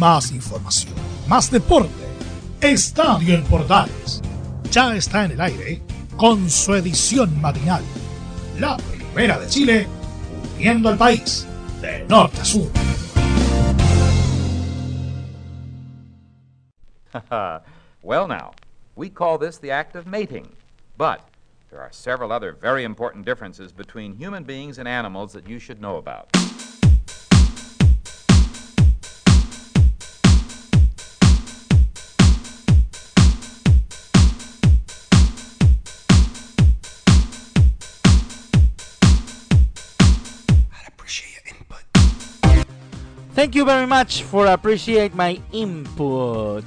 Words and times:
más 0.00 0.32
información, 0.32 0.94
más 1.28 1.50
deporte. 1.50 1.92
Estadio 2.62 3.34
en 3.34 3.44
Portales 3.44 4.22
ya 4.70 4.96
está 4.96 5.26
en 5.26 5.32
el 5.32 5.40
aire 5.42 5.82
con 6.16 6.48
su 6.48 6.74
edición 6.74 7.38
matinal. 7.40 7.82
La 8.58 8.78
primera 8.78 9.38
de 9.38 9.46
Chile, 9.46 9.86
uniendo 10.56 10.88
al 10.88 10.96
país 10.96 11.46
de 11.82 12.06
norte 12.08 12.40
a 12.40 12.44
sur. 12.44 12.70
well, 18.02 18.26
now, 18.26 18.52
we 18.96 19.10
call 19.10 19.36
this 19.36 19.58
the 19.58 19.70
act 19.70 19.96
of 19.96 20.06
mating. 20.06 20.48
But 20.96 21.20
there 21.70 21.80
are 21.80 21.92
several 21.92 22.32
other 22.32 22.52
very 22.52 22.84
important 22.84 23.26
differences 23.26 23.70
between 23.70 24.14
human 24.14 24.44
beings 24.44 24.78
and 24.78 24.88
animals 24.88 25.34
that 25.34 25.46
you 25.46 25.58
should 25.58 25.80
know 25.80 25.96
about. 25.96 26.30
Thank 43.40 43.54
you 43.54 43.64
very 43.64 43.86
much 43.86 44.22
for 44.24 44.46
appreciate 44.48 45.14
my 45.14 45.40
input. 45.50 46.62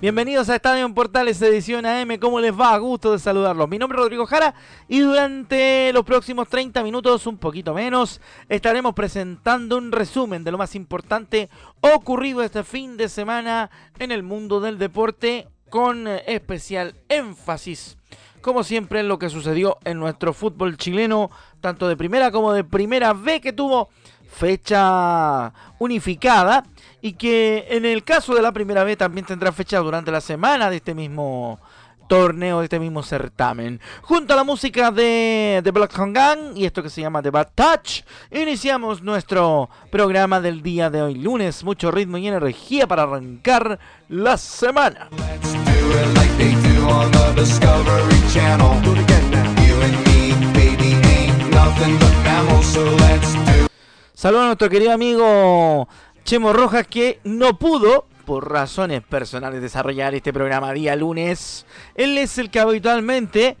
Bienvenidos 0.00 0.48
a 0.48 0.54
Estadio 0.54 0.88
Portales 0.94 1.42
edición 1.42 1.84
AM. 1.84 2.16
¿Cómo 2.20 2.38
les 2.38 2.52
va? 2.52 2.78
Gusto 2.78 3.10
de 3.10 3.18
saludarlos. 3.18 3.68
Mi 3.68 3.76
nombre 3.76 3.98
es 3.98 4.02
Rodrigo 4.04 4.24
Jara 4.24 4.54
y 4.86 5.00
durante 5.00 5.92
los 5.92 6.04
próximos 6.04 6.48
30 6.48 6.84
minutos, 6.84 7.26
un 7.26 7.38
poquito 7.38 7.74
menos, 7.74 8.20
estaremos 8.48 8.94
presentando 8.94 9.78
un 9.78 9.90
resumen 9.90 10.44
de 10.44 10.52
lo 10.52 10.58
más 10.58 10.76
importante 10.76 11.50
ocurrido 11.80 12.44
este 12.44 12.62
fin 12.62 12.96
de 12.96 13.08
semana 13.08 13.68
en 13.98 14.12
el 14.12 14.22
mundo 14.22 14.60
del 14.60 14.78
deporte 14.78 15.48
con 15.70 16.06
especial 16.06 16.94
énfasis 17.08 17.96
como 18.40 18.64
siempre 18.64 19.00
en 19.00 19.08
lo 19.08 19.18
que 19.18 19.28
sucedió 19.28 19.78
en 19.84 19.98
nuestro 19.98 20.32
fútbol 20.32 20.76
chileno, 20.76 21.30
tanto 21.60 21.88
de 21.88 21.96
primera 21.96 22.30
como 22.30 22.52
de 22.52 22.64
primera 22.64 23.12
B 23.12 23.40
que 23.40 23.52
tuvo 23.52 23.90
fecha 24.30 25.52
unificada 25.78 26.64
y 27.02 27.14
que 27.14 27.66
en 27.70 27.84
el 27.84 28.04
caso 28.04 28.34
de 28.34 28.42
la 28.42 28.52
primera 28.52 28.84
vez 28.84 28.96
también 28.98 29.26
tendrá 29.26 29.52
fecha 29.52 29.78
durante 29.78 30.10
la 30.10 30.20
semana 30.20 30.70
de 30.70 30.76
este 30.76 30.94
mismo 30.94 31.60
torneo, 32.10 32.58
de 32.58 32.64
este 32.64 32.80
mismo 32.80 33.04
certamen. 33.04 33.80
Junto 34.02 34.32
a 34.32 34.36
la 34.36 34.42
música 34.42 34.90
de 34.90 35.60
The 35.62 35.70
Black 35.70 35.96
Gang 35.96 36.56
y 36.56 36.64
esto 36.64 36.82
que 36.82 36.90
se 36.90 37.00
llama 37.00 37.22
The 37.22 37.30
Bad 37.30 37.50
Touch, 37.54 38.02
iniciamos 38.32 39.00
nuestro 39.00 39.70
programa 39.92 40.40
del 40.40 40.60
día 40.60 40.90
de 40.90 41.02
hoy, 41.02 41.14
lunes. 41.14 41.62
Mucho 41.62 41.92
ritmo 41.92 42.18
y 42.18 42.26
energía 42.26 42.88
para 42.88 43.04
arrancar 43.04 43.78
la 44.08 44.36
semana. 44.36 45.08
Saludos 54.20 54.42
a 54.42 54.46
nuestro 54.48 54.68
querido 54.68 54.92
amigo 54.92 55.88
Chemo 56.24 56.52
Rojas 56.52 56.86
que 56.86 57.20
no 57.24 57.58
pudo, 57.58 58.04
por 58.26 58.52
razones 58.52 59.02
personales, 59.02 59.62
desarrollar 59.62 60.14
este 60.14 60.30
programa 60.30 60.74
día 60.74 60.94
lunes. 60.94 61.64
Él 61.94 62.18
es 62.18 62.36
el 62.36 62.50
que 62.50 62.60
habitualmente 62.60 63.56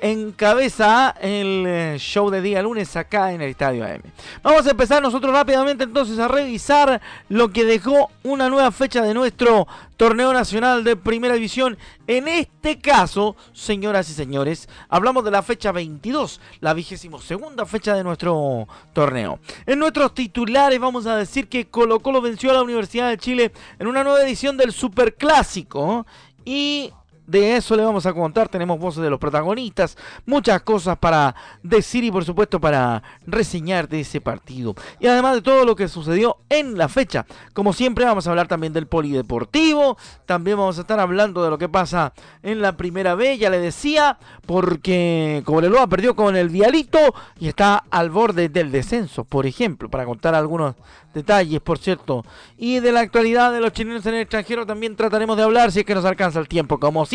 encabeza 0.00 1.14
el 1.20 1.64
eh, 1.66 1.96
show 1.98 2.30
de 2.30 2.40
día 2.40 2.62
lunes 2.62 2.96
acá 2.96 3.32
en 3.32 3.40
el 3.40 3.50
Estadio 3.50 3.84
AM. 3.84 4.02
Vamos 4.42 4.66
a 4.66 4.70
empezar 4.70 5.02
nosotros 5.02 5.32
rápidamente 5.32 5.84
entonces 5.84 6.18
a 6.18 6.28
revisar 6.28 7.00
lo 7.28 7.50
que 7.50 7.64
dejó 7.64 8.10
una 8.22 8.48
nueva 8.48 8.70
fecha 8.70 9.02
de 9.02 9.14
nuestro 9.14 9.66
torneo 9.96 10.32
nacional 10.32 10.84
de 10.84 10.96
primera 10.96 11.34
división. 11.34 11.78
En 12.06 12.28
este 12.28 12.78
caso, 12.78 13.36
señoras 13.52 14.10
y 14.10 14.14
señores, 14.14 14.68
hablamos 14.88 15.24
de 15.24 15.30
la 15.30 15.42
fecha 15.42 15.72
22, 15.72 16.40
la 16.60 16.74
vigésimo 16.74 17.20
segunda 17.20 17.66
fecha 17.66 17.94
de 17.94 18.04
nuestro 18.04 18.68
torneo. 18.92 19.38
En 19.66 19.78
nuestros 19.78 20.14
titulares 20.14 20.78
vamos 20.80 21.06
a 21.06 21.16
decir 21.16 21.48
que 21.48 21.66
Colo 21.66 22.00
Colo 22.00 22.20
venció 22.20 22.50
a 22.50 22.54
la 22.54 22.62
Universidad 22.62 23.08
de 23.08 23.18
Chile 23.18 23.52
en 23.78 23.86
una 23.86 24.04
nueva 24.04 24.22
edición 24.22 24.56
del 24.56 24.72
Superclásico 24.72 26.06
y 26.44 26.92
de 27.26 27.56
eso 27.56 27.76
le 27.76 27.84
vamos 27.84 28.06
a 28.06 28.12
contar, 28.12 28.48
tenemos 28.48 28.78
voces 28.78 29.02
de 29.02 29.10
los 29.10 29.18
protagonistas, 29.18 29.96
muchas 30.26 30.62
cosas 30.62 30.98
para 30.98 31.34
decir 31.62 32.04
y 32.04 32.10
por 32.10 32.24
supuesto 32.24 32.60
para 32.60 33.02
reseñar 33.26 33.88
de 33.88 34.00
ese 34.00 34.20
partido. 34.20 34.74
Y 35.00 35.06
además 35.06 35.36
de 35.36 35.42
todo 35.42 35.64
lo 35.64 35.76
que 35.76 35.88
sucedió 35.88 36.38
en 36.48 36.76
la 36.76 36.88
fecha. 36.88 37.26
Como 37.52 37.72
siempre 37.72 38.04
vamos 38.04 38.26
a 38.26 38.30
hablar 38.30 38.48
también 38.48 38.72
del 38.72 38.86
polideportivo, 38.86 39.96
también 40.26 40.58
vamos 40.58 40.78
a 40.78 40.82
estar 40.82 41.00
hablando 41.00 41.42
de 41.42 41.50
lo 41.50 41.58
que 41.58 41.68
pasa 41.68 42.12
en 42.42 42.60
la 42.60 42.76
primera 42.76 43.14
B, 43.14 43.38
ya 43.38 43.50
le 43.50 43.58
decía, 43.58 44.18
porque 44.46 45.42
Cobreloa 45.44 45.86
perdió 45.86 46.14
con 46.14 46.36
el 46.36 46.48
Vialito 46.48 47.14
y 47.38 47.48
está 47.48 47.84
al 47.90 48.10
borde 48.10 48.48
del 48.48 48.70
descenso, 48.70 49.24
por 49.24 49.46
ejemplo, 49.46 49.88
para 49.88 50.04
contar 50.04 50.34
algunos 50.34 50.74
detalles, 51.14 51.60
por 51.60 51.78
cierto. 51.78 52.24
Y 52.58 52.80
de 52.80 52.92
la 52.92 53.00
actualidad 53.00 53.52
de 53.52 53.60
los 53.60 53.72
chilenos 53.72 54.04
en 54.06 54.14
el 54.14 54.22
extranjero 54.22 54.66
también 54.66 54.96
trataremos 54.96 55.36
de 55.36 55.44
hablar 55.44 55.72
si 55.72 55.80
es 55.80 55.86
que 55.86 55.94
nos 55.94 56.04
alcanza 56.04 56.40
el 56.40 56.48
tiempo, 56.48 56.78
como. 56.78 57.06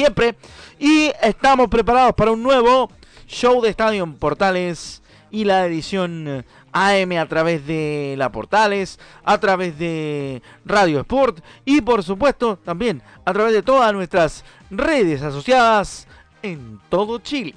Y 0.79 1.11
estamos 1.21 1.67
preparados 1.67 2.13
para 2.13 2.31
un 2.31 2.41
nuevo 2.41 2.89
show 3.27 3.61
de 3.61 3.69
Estadio 3.69 4.03
en 4.03 4.13
Portales 4.15 5.01
y 5.29 5.43
la 5.43 5.65
edición 5.65 6.45
AM 6.71 7.11
a 7.19 7.25
través 7.27 7.67
de 7.67 8.15
la 8.17 8.31
Portales, 8.31 8.97
a 9.25 9.37
través 9.39 9.77
de 9.77 10.41
Radio 10.65 11.01
Sport 11.01 11.43
y 11.65 11.81
por 11.81 12.03
supuesto 12.03 12.57
también 12.57 13.01
a 13.25 13.33
través 13.33 13.53
de 13.53 13.61
todas 13.61 13.91
nuestras 13.93 14.45
redes 14.71 15.21
asociadas 15.21 16.07
en 16.41 16.79
todo 16.89 17.19
Chile. 17.19 17.55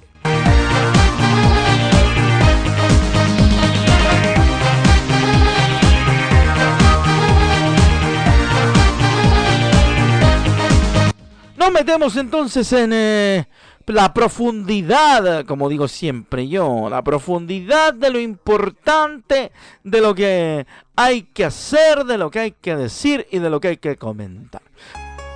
Nos 11.63 11.71
metemos 11.71 12.17
entonces 12.17 12.73
en 12.73 12.91
eh, 12.91 13.45
la 13.85 14.13
profundidad, 14.13 15.45
como 15.45 15.69
digo 15.69 15.87
siempre 15.87 16.49
yo, 16.49 16.89
la 16.89 17.01
profundidad 17.01 17.93
de 17.93 18.09
lo 18.09 18.19
importante, 18.19 19.53
de 19.81 20.01
lo 20.01 20.13
que 20.13 20.67
hay 20.97 21.21
que 21.21 21.45
hacer, 21.45 22.03
de 22.03 22.17
lo 22.17 22.29
que 22.29 22.39
hay 22.39 22.51
que 22.51 22.75
decir 22.75 23.25
y 23.31 23.39
de 23.39 23.49
lo 23.49 23.61
que 23.61 23.69
hay 23.69 23.77
que 23.77 23.95
comentar. 23.95 24.61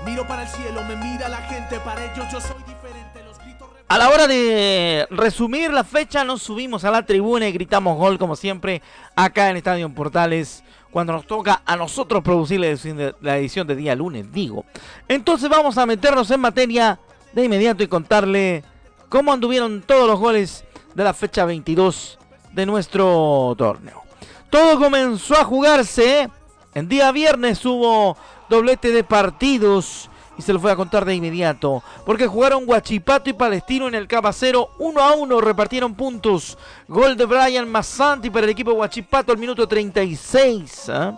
Miro 0.06 0.28
para 0.28 0.42
el 0.42 0.50
cielo, 0.50 0.84
me 0.84 0.98
mira 0.98 1.30
la 1.30 1.38
gente, 1.44 1.80
para 1.80 2.04
ellos 2.04 2.26
yo 2.30 2.42
soy 2.42 2.62
diferente. 2.68 3.24
Los 3.26 3.40
gritos... 3.40 3.70
A 3.88 3.98
la 3.98 4.10
hora 4.10 4.28
de 4.28 5.08
resumir 5.10 5.72
la 5.72 5.86
fecha, 5.86 6.26
nos 6.26 6.44
subimos 6.44 6.84
a 6.84 6.92
la 6.92 7.06
tribuna 7.06 7.48
y 7.48 7.54
gritamos 7.54 7.98
gol, 7.98 8.20
como 8.20 8.36
siempre, 8.36 8.82
acá 9.16 9.50
en 9.50 9.56
Estadio 9.56 9.88
Portales 9.96 10.62
cuando 10.98 11.14
nos 11.14 11.28
toca 11.28 11.62
a 11.64 11.76
nosotros 11.76 12.24
producir 12.24 12.60
la 12.60 13.38
edición 13.38 13.68
de, 13.68 13.76
día 13.76 13.94
lunes, 13.94 14.34
digo. 14.34 14.66
Entonces 15.08 15.48
vamos 15.48 15.78
a 15.78 15.86
meternos 15.86 16.32
en 16.32 16.40
materia 16.40 17.00
de 17.34 17.46
inmediato 17.46 17.84
y 17.84 17.88
contarle 17.88 18.64
cómo 19.08 19.32
anduvieron 19.32 19.84
todos 19.84 20.08
los 20.08 20.20
goles 20.20 20.66
de 20.96 21.04
la 21.04 21.14
fecha 21.14 21.46
22 21.46 22.18
de 22.52 22.66
nuestro 22.66 23.54
torneo. 23.60 24.02
Todo 24.50 24.80
comenzó 24.80 25.36
a 25.36 25.44
jugarse. 25.44 26.32
En 26.74 26.90
día 26.90 27.12
viernes 27.12 27.64
hubo 27.64 28.18
doblete 28.50 28.90
de 28.90 29.04
partidos 29.04 30.10
y 30.38 30.42
se 30.42 30.54
lo 30.54 30.60
voy 30.60 30.72
a 30.72 30.76
contar 30.76 31.06
de 31.06 31.16
inmediato. 31.16 31.84
Porque 32.06 32.28
jugaron 32.28 32.66
Guachipato 32.66 33.30
y 33.30 33.34
Palestino 33.34 33.88
en 33.88 33.96
el 33.96 34.08
Capacero 34.08 34.72
1 34.80 35.02
a 35.02 35.14
1, 35.16 35.42
repartieron 35.42 35.96
puntos. 35.96 36.58
Gol 36.88 37.18
de 37.18 37.26
Brian 37.26 37.70
Massanti 37.70 38.30
para 38.30 38.46
el 38.46 38.52
equipo 38.52 38.74
Guachipato 38.74 39.32
al 39.32 39.38
minuto 39.38 39.68
36. 39.68 40.90
¿eh? 40.90 41.12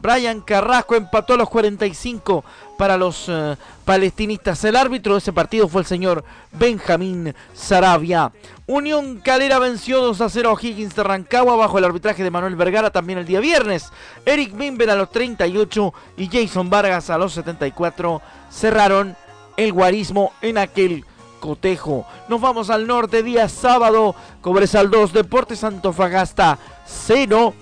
Brian 0.00 0.40
Carrasco 0.40 0.94
empató 0.94 1.34
a 1.34 1.36
los 1.36 1.50
45 1.50 2.44
para 2.78 2.96
los 2.96 3.26
eh, 3.28 3.56
palestinistas. 3.84 4.64
El 4.64 4.76
árbitro 4.76 5.14
de 5.14 5.18
ese 5.18 5.32
partido 5.32 5.68
fue 5.68 5.82
el 5.82 5.86
señor 5.86 6.24
Benjamín 6.52 7.34
Sarabia. 7.52 8.32
Unión 8.66 9.20
Calera 9.20 9.58
venció 9.58 10.00
2 10.00 10.20
a 10.20 10.28
0 10.28 10.56
a 10.56 10.66
Higgins 10.66 10.94
de 10.94 11.02
Rancagua 11.02 11.56
bajo 11.56 11.78
el 11.78 11.84
arbitraje 11.84 12.22
de 12.22 12.30
Manuel 12.30 12.56
Vergara 12.56 12.90
también 12.90 13.18
el 13.18 13.26
día 13.26 13.40
viernes. 13.40 13.90
Eric 14.24 14.56
Bimber 14.56 14.90
a 14.90 14.96
los 14.96 15.10
38 15.10 15.92
y 16.16 16.28
Jason 16.28 16.70
Vargas 16.70 17.10
a 17.10 17.18
los 17.18 17.32
74 17.34 18.22
cerraron 18.50 19.16
el 19.56 19.72
guarismo 19.72 20.32
en 20.40 20.56
aquel 20.58 21.04
cotejo. 21.40 22.06
Nos 22.28 22.40
vamos 22.40 22.70
al 22.70 22.86
norte 22.86 23.22
día 23.22 23.48
sábado. 23.48 24.14
Cobresal 24.40 24.90
2, 24.90 25.12
Deportes 25.12 25.64
Antofagasta 25.64 26.58
0. 26.86 27.54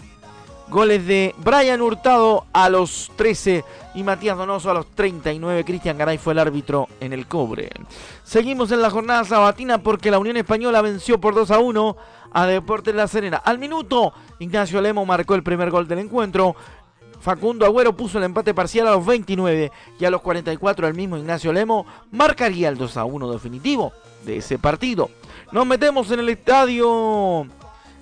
Goles 0.71 1.07
de 1.07 1.35
Brian 1.39 1.81
Hurtado 1.81 2.45
a 2.53 2.69
los 2.69 3.11
13 3.17 3.65
y 3.95 4.03
Matías 4.03 4.37
Donoso 4.37 4.71
a 4.71 4.75
los 4.75 4.87
39. 4.95 5.65
Cristian 5.65 5.97
Garay 5.97 6.19
fue 6.19 6.35
el 6.35 6.39
árbitro 6.39 6.89
en 7.01 7.15
el 7.15 7.27
cobre. 7.27 7.71
Seguimos 8.23 8.71
en 8.71 8.83
la 8.83 8.91
jornada 8.91 9.25
sabatina 9.25 9.83
porque 9.83 10.11
la 10.11 10.19
Unión 10.19 10.37
Española 10.37 10.83
venció 10.83 11.19
por 11.19 11.35
2 11.35 11.51
a 11.53 11.59
1 11.59 11.97
a 12.33 12.47
Deportes 12.47 12.95
La 12.95 13.09
Serena. 13.09 13.39
Al 13.39 13.59
minuto, 13.59 14.13
Ignacio 14.41 14.83
Lemo 14.83 15.07
marcó 15.07 15.35
el 15.35 15.43
primer 15.43 15.71
gol 15.71 15.89
del 15.89 16.01
encuentro. 16.01 16.55
Facundo 17.19 17.65
Agüero 17.65 17.97
puso 17.97 18.19
el 18.19 18.25
empate 18.25 18.53
parcial 18.53 18.89
a 18.89 18.93
los 18.93 19.07
29 19.07 19.73
y 19.99 20.05
a 20.05 20.11
los 20.11 20.21
44 20.21 20.87
el 20.87 20.95
mismo 20.95 21.17
Ignacio 21.17 21.53
Lemo 21.53 21.87
marcaría 22.13 22.69
el 22.69 22.77
2 22.77 22.97
a 22.99 23.05
1 23.05 23.33
definitivo 23.33 23.93
de 24.25 24.37
ese 24.37 24.59
partido. 24.59 25.09
Nos 25.51 25.67
metemos 25.67 26.11
en 26.11 26.21
el 26.21 26.29
estadio 26.29 27.47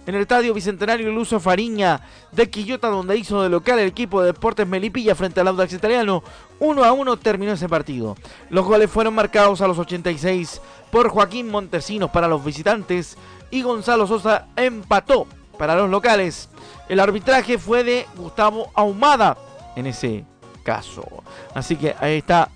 en 0.07 0.15
el 0.15 0.23
estadio 0.23 0.55
Bicentenario 0.55 1.11
Luso 1.11 1.41
Fariña 1.41 2.01
de 2.31 2.49
Quillota, 2.49 2.89
donde 2.89 3.17
hizo 3.17 3.43
de 3.43 3.49
local 3.49 3.79
el 3.81 3.89
equipo 3.89 4.21
de 4.21 4.29
Deportes 4.29 4.67
Melipilla 4.67 5.15
frente 5.15 5.41
al 5.41 5.49
Audax 5.49 5.73
Italiano. 5.73 6.23
1 6.61 6.85
a 6.85 6.93
1 6.93 7.17
terminó 7.19 7.53
ese 7.53 7.69
partido. 7.69 8.17
Los 8.49 8.65
goles 8.65 8.91
fueron 8.91 9.15
marcados 9.15 9.61
a 9.61 9.67
los 9.67 9.79
86 9.79 10.61
por 10.93 11.09
Joaquín 11.09 11.51
Montesinos 11.51 12.11
para 12.11 12.29
los 12.29 12.45
visitantes 12.45 13.19
y 13.51 13.63
Gonzalo 13.63 14.07
Sosa 14.07 14.47
empató 14.55 15.27
para 15.59 15.75
los 15.75 15.91
locales. 15.91 16.49
El 16.89 17.01
arbitraje 17.01 17.59
fue 17.59 17.83
de 17.83 18.07
Gustavo 18.17 18.71
Ahumada 18.75 19.37
en 19.75 19.87
ese 19.87 20.25
caso. 20.63 21.05
Así 21.53 21.77
que 21.77 21.97
ahí 21.99 22.19
está 22.19 22.49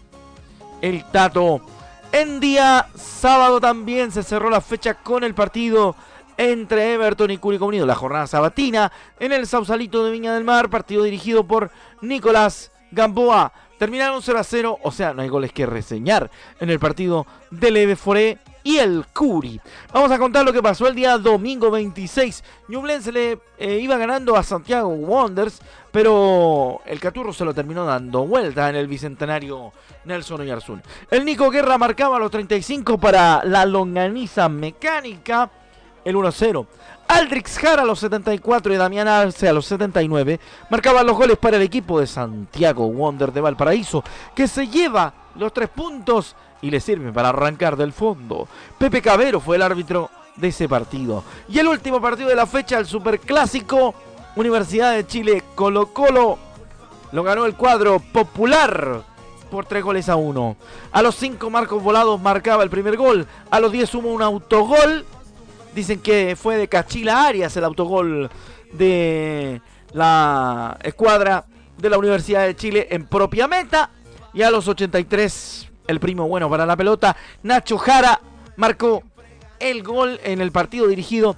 el 0.80 1.04
dato. 1.12 1.60
En 2.12 2.40
día 2.40 2.88
sábado 2.94 3.60
también 3.60 4.12
se 4.12 4.22
cerró 4.22 4.50
la 4.50 4.60
fecha 4.60 4.94
con 4.94 5.24
el 5.24 5.34
partido 5.34 5.96
entre 6.40 6.94
Everton 6.94 7.30
y 7.30 7.36
Curicó 7.36 7.66
Unido. 7.66 7.84
La 7.84 7.94
jornada 7.94 8.26
sabatina 8.26 8.90
en 9.18 9.32
el 9.32 9.46
Sausalito 9.46 10.02
de 10.02 10.10
Viña 10.10 10.32
del 10.32 10.42
Mar, 10.44 10.70
partido 10.70 11.04
dirigido 11.04 11.44
por 11.44 11.70
Nicolás 12.00 12.72
Gamboa. 12.92 13.52
Terminaron 13.78 14.22
0 14.22 14.38
a 14.38 14.44
0, 14.44 14.78
o 14.82 14.90
sea, 14.90 15.12
no 15.12 15.20
hay 15.20 15.28
goles 15.28 15.52
que 15.52 15.66
reseñar 15.66 16.30
en 16.58 16.70
el 16.70 16.78
partido 16.78 17.26
del 17.50 17.76
Eve 17.76 17.94
Foré 17.94 18.38
y 18.62 18.78
el 18.78 19.04
Curi. 19.12 19.60
Vamos 19.92 20.10
a 20.10 20.18
contar 20.18 20.46
lo 20.46 20.52
que 20.52 20.62
pasó 20.62 20.86
el 20.86 20.94
día 20.94 21.18
domingo 21.18 21.70
26. 21.70 22.42
Ñublense 22.68 23.12
le 23.12 23.38
eh, 23.58 23.78
iba 23.78 23.98
ganando 23.98 24.34
a 24.34 24.42
Santiago 24.42 24.88
Wonders, 24.88 25.60
pero 25.92 26.80
el 26.86 27.00
Caturro 27.00 27.34
se 27.34 27.44
lo 27.44 27.52
terminó 27.52 27.84
dando 27.84 28.26
vuelta 28.26 28.70
en 28.70 28.76
el 28.76 28.86
bicentenario 28.86 29.72
Nelson 30.06 30.40
Oyarzún. 30.40 30.82
El 31.10 31.26
Nico 31.26 31.50
Guerra 31.50 31.76
marcaba 31.76 32.18
los 32.18 32.30
35 32.30 32.96
para 32.96 33.44
la 33.44 33.66
longaniza 33.66 34.48
mecánica 34.48 35.50
el 36.04 36.16
1-0. 36.16 36.66
Aldrix 37.08 37.58
Jara 37.58 37.82
a 37.82 37.84
los 37.84 37.98
74 37.98 38.72
y 38.72 38.76
Damián 38.76 39.08
Arce 39.08 39.48
a 39.48 39.52
los 39.52 39.66
79 39.66 40.38
marcaban 40.70 41.06
los 41.06 41.16
goles 41.16 41.38
para 41.38 41.56
el 41.56 41.62
equipo 41.62 41.98
de 41.98 42.06
Santiago 42.06 42.88
Wonder 42.88 43.32
de 43.32 43.40
Valparaíso, 43.40 44.04
que 44.34 44.46
se 44.46 44.68
lleva 44.68 45.12
los 45.34 45.52
tres 45.52 45.68
puntos 45.68 46.36
y 46.62 46.70
le 46.70 46.80
sirven 46.80 47.12
para 47.12 47.30
arrancar 47.30 47.76
del 47.76 47.92
fondo. 47.92 48.46
Pepe 48.78 49.02
Cabero 49.02 49.40
fue 49.40 49.56
el 49.56 49.62
árbitro 49.62 50.10
de 50.36 50.48
ese 50.48 50.68
partido. 50.68 51.24
Y 51.48 51.58
el 51.58 51.68
último 51.68 52.00
partido 52.00 52.28
de 52.28 52.36
la 52.36 52.46
fecha, 52.46 52.78
el 52.78 52.86
Superclásico, 52.86 53.94
Universidad 54.36 54.92
de 54.92 55.06
Chile 55.06 55.42
Colo 55.54 55.86
Colo, 55.92 56.38
lo 57.12 57.22
ganó 57.24 57.44
el 57.44 57.56
cuadro 57.56 57.98
popular 57.98 59.02
por 59.50 59.66
tres 59.66 59.82
goles 59.82 60.08
a 60.08 60.16
uno. 60.16 60.56
A 60.92 61.02
los 61.02 61.16
cinco 61.16 61.50
Marcos 61.50 61.82
Volados 61.82 62.20
marcaba 62.20 62.62
el 62.62 62.70
primer 62.70 62.96
gol, 62.96 63.26
a 63.50 63.58
los 63.58 63.72
10 63.72 63.94
hubo 63.96 64.12
un 64.12 64.22
autogol 64.22 65.04
Dicen 65.74 66.00
que 66.00 66.36
fue 66.36 66.56
de 66.56 66.68
Cachila 66.68 67.26
Arias 67.26 67.56
el 67.56 67.64
autogol 67.64 68.30
de 68.72 69.60
la 69.92 70.78
escuadra 70.82 71.44
de 71.78 71.90
la 71.90 71.98
Universidad 71.98 72.46
de 72.46 72.56
Chile 72.56 72.88
en 72.90 73.06
propia 73.06 73.48
meta. 73.48 73.90
Y 74.32 74.42
a 74.42 74.50
los 74.50 74.68
83, 74.68 75.68
el 75.88 76.00
primo 76.00 76.28
bueno 76.28 76.48
para 76.48 76.66
la 76.66 76.76
pelota, 76.76 77.16
Nacho 77.42 77.78
Jara 77.78 78.20
marcó 78.56 79.02
el 79.58 79.82
gol 79.82 80.20
en 80.22 80.40
el 80.40 80.52
partido 80.52 80.86
dirigido 80.86 81.36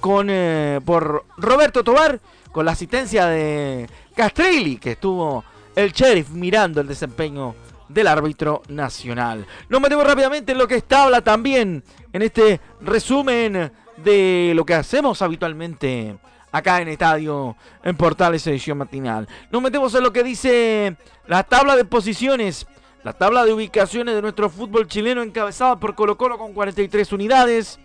con, 0.00 0.28
eh, 0.30 0.80
por 0.84 1.24
Roberto 1.36 1.84
Tobar, 1.84 2.20
con 2.50 2.64
la 2.64 2.72
asistencia 2.72 3.26
de 3.26 3.88
Castrilli, 4.14 4.76
que 4.76 4.92
estuvo 4.92 5.44
el 5.76 5.92
sheriff 5.92 6.30
mirando 6.30 6.80
el 6.80 6.88
desempeño 6.88 7.54
del 7.88 8.06
árbitro 8.06 8.62
nacional. 8.68 9.46
Nos 9.68 9.80
metemos 9.80 10.06
rápidamente 10.06 10.52
en 10.52 10.58
lo 10.58 10.66
que 10.66 10.76
está 10.76 11.04
habla 11.04 11.22
también 11.22 11.82
en 12.12 12.22
este 12.22 12.60
resumen 12.80 13.72
de 13.96 14.52
lo 14.54 14.64
que 14.64 14.74
hacemos 14.74 15.22
habitualmente 15.22 16.16
acá 16.52 16.80
en 16.80 16.88
Estadio 16.88 17.56
en 17.82 17.96
Portales 17.96 18.46
Edición 18.46 18.78
Matinal. 18.78 19.28
Nos 19.50 19.62
metemos 19.62 19.94
en 19.94 20.02
lo 20.02 20.12
que 20.12 20.24
dice 20.24 20.96
la 21.26 21.44
tabla 21.44 21.76
de 21.76 21.84
posiciones, 21.84 22.66
la 23.04 23.12
tabla 23.12 23.44
de 23.44 23.52
ubicaciones 23.52 24.14
de 24.14 24.22
nuestro 24.22 24.50
fútbol 24.50 24.88
chileno 24.88 25.22
encabezada 25.22 25.78
por 25.78 25.94
Colo 25.94 26.16
Colo 26.16 26.38
con 26.38 26.52
43 26.52 27.12
unidades. 27.12 27.78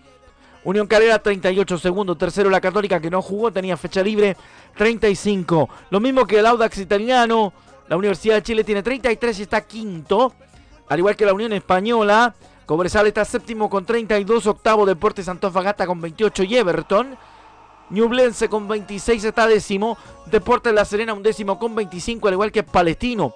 Unión 0.63 0.87
Calera 0.87 1.19
38 1.19 1.77
segundos, 1.77 2.17
tercero 2.17 2.49
la 2.49 2.59
Católica 2.59 2.99
que 2.99 3.11
no 3.11 3.21
jugó, 3.21 3.51
tenía 3.51 3.77
fecha 3.77 4.01
libre 4.01 4.35
35. 4.75 5.69
Lo 5.91 5.99
mismo 5.99 6.25
que 6.25 6.39
el 6.39 6.45
Audax 6.47 6.79
italiano, 6.79 7.53
la 7.87 7.97
Universidad 7.97 8.35
de 8.35 8.41
Chile 8.41 8.63
tiene 8.63 8.81
33 8.81 9.39
y 9.39 9.41
está 9.43 9.61
quinto, 9.61 10.33
al 10.89 10.97
igual 10.97 11.15
que 11.15 11.25
la 11.25 11.33
Unión 11.33 11.53
Española. 11.53 12.33
Cobresal 12.65 13.05
está 13.05 13.23
séptimo 13.25 13.69
con 13.69 13.85
32, 13.85 14.47
octavo 14.47 14.87
Deportes 14.87 15.29
Antofagasta 15.29 15.85
con 15.85 16.01
28 16.01 16.43
y 16.43 16.57
Everton. 16.57 17.15
Ñublense 17.91 18.49
con 18.49 18.67
26 18.67 19.23
está 19.23 19.45
décimo. 19.45 19.97
Deportes 20.25 20.73
La 20.73 20.83
Serena 20.83 21.13
un 21.13 21.21
décimo 21.21 21.59
con 21.59 21.75
25, 21.75 22.27
al 22.27 22.33
igual 22.33 22.51
que 22.51 22.63
Palestino. 22.63 23.35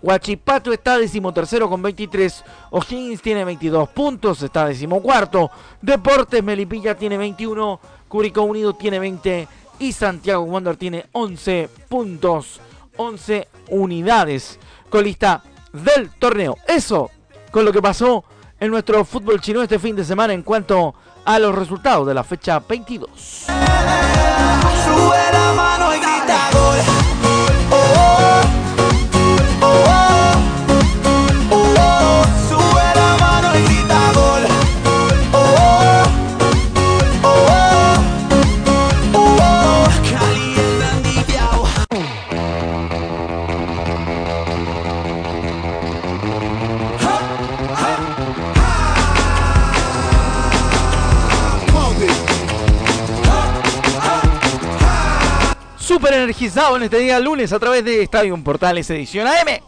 Huachipato 0.00 0.72
está 0.72 0.96
décimo 0.96 1.34
tercero 1.34 1.68
con 1.68 1.82
23. 1.82 2.42
O'Higgins 2.70 3.20
tiene 3.20 3.44
22 3.44 3.90
puntos, 3.90 4.42
está 4.42 4.66
décimo 4.66 5.02
cuarto. 5.02 5.50
Deportes 5.82 6.42
Melipilla 6.42 6.94
tiene 6.94 7.18
21. 7.18 7.80
Curicó 8.08 8.42
Unido 8.42 8.74
tiene 8.74 8.98
20. 8.98 9.46
Y 9.78 9.92
Santiago 9.92 10.44
Wander 10.44 10.76
tiene 10.76 11.04
11 11.12 11.68
puntos. 11.90 12.60
11 12.96 13.46
unidades. 13.68 14.58
Colista 14.88 15.42
del 15.70 16.08
torneo. 16.18 16.56
Eso 16.66 17.10
con 17.50 17.64
lo 17.64 17.72
que 17.72 17.82
pasó 17.82 18.24
en 18.60 18.70
nuestro 18.70 19.04
fútbol 19.04 19.40
chino 19.40 19.62
este 19.62 19.78
fin 19.78 19.96
de 19.96 20.04
semana 20.04 20.32
en 20.32 20.42
cuanto 20.42 20.94
a 21.24 21.38
los 21.38 21.54
resultados 21.54 22.06
de 22.06 22.14
la 22.14 22.24
fecha 22.24 22.60
22. 22.60 23.46
Energizado 56.44 56.76
en 56.76 56.82
este 56.82 56.98
día 56.98 57.18
lunes 57.20 57.54
a 57.54 57.58
través 57.58 57.82
de 57.86 58.02
Estadio 58.02 58.36
Portales 58.44 58.90
Edición 58.90 59.26
AM. 59.26 59.62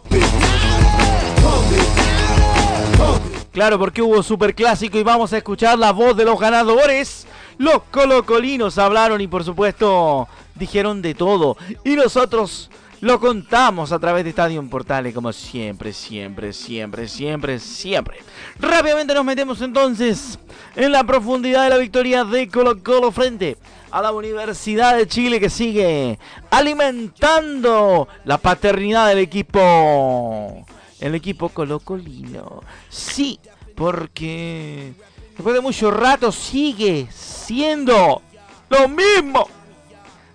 Claro, 3.50 3.78
porque 3.78 4.02
hubo 4.02 4.23
super 4.23 4.54
clásico 4.54 4.99
y 4.99 5.02
vamos 5.02 5.33
a 5.33 5.38
escuchar 5.38 5.78
la 5.78 5.92
voz 5.92 6.14
de 6.18 6.26
los 6.26 6.38
ganadores. 6.38 7.26
Los 7.56 7.80
colocolinos 7.90 8.76
hablaron 8.76 9.23
y 9.23 9.26
por 9.26 9.42
supuesto 9.42 10.28
dijeron 10.54 11.00
de 11.00 11.14
todo. 11.14 11.56
Y 11.83 11.97
nosotros 11.97 12.71
lo 13.07 13.21
contamos 13.21 13.93
a 13.93 14.01
través 14.01 14.25
de 14.25 14.31
Estadio 14.31 14.61
Portales 14.69 15.15
como 15.15 15.33
siempre, 15.33 15.93
siempre, 15.93 16.53
siempre, 16.53 17.07
siempre, 17.07 17.61
siempre. 17.61 18.19
Rápidamente 18.59 19.15
nos 19.15 19.25
metemos 19.25 19.61
entonces 19.61 20.41
en 20.75 20.91
la 20.91 21.05
profundidad 21.05 21.63
de 21.63 21.71
la 21.71 21.79
victoria 21.79 22.25
de 22.25 22.49
Colo 22.49 22.83
Colo 22.83 23.13
frente 23.13 23.59
a 23.93 24.03
la 24.03 24.11
Universidad 24.11 24.97
de 24.97 25.07
Chile 25.07 25.39
que 25.39 25.51
sigue 25.51 26.19
alimentando 26.51 28.09
la 28.25 28.39
paternidad 28.39 29.07
del 29.07 29.19
equipo. 29.19 30.67
El 30.99 31.15
equipo 31.15 31.51
colocolino. 31.51 32.65
Sí, 32.89 33.39
porque 33.77 34.95
después 35.31 35.55
de 35.55 35.61
mucho 35.61 35.93
rato 35.93 36.33
sigue 36.33 37.07
siendo 37.13 38.21
lo 38.69 38.89
mismo. 38.89 39.47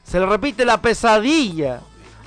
Se 0.06 0.22
le 0.22 0.26
repite 0.26 0.64
la 0.64 0.82
pesadilla 0.82 1.82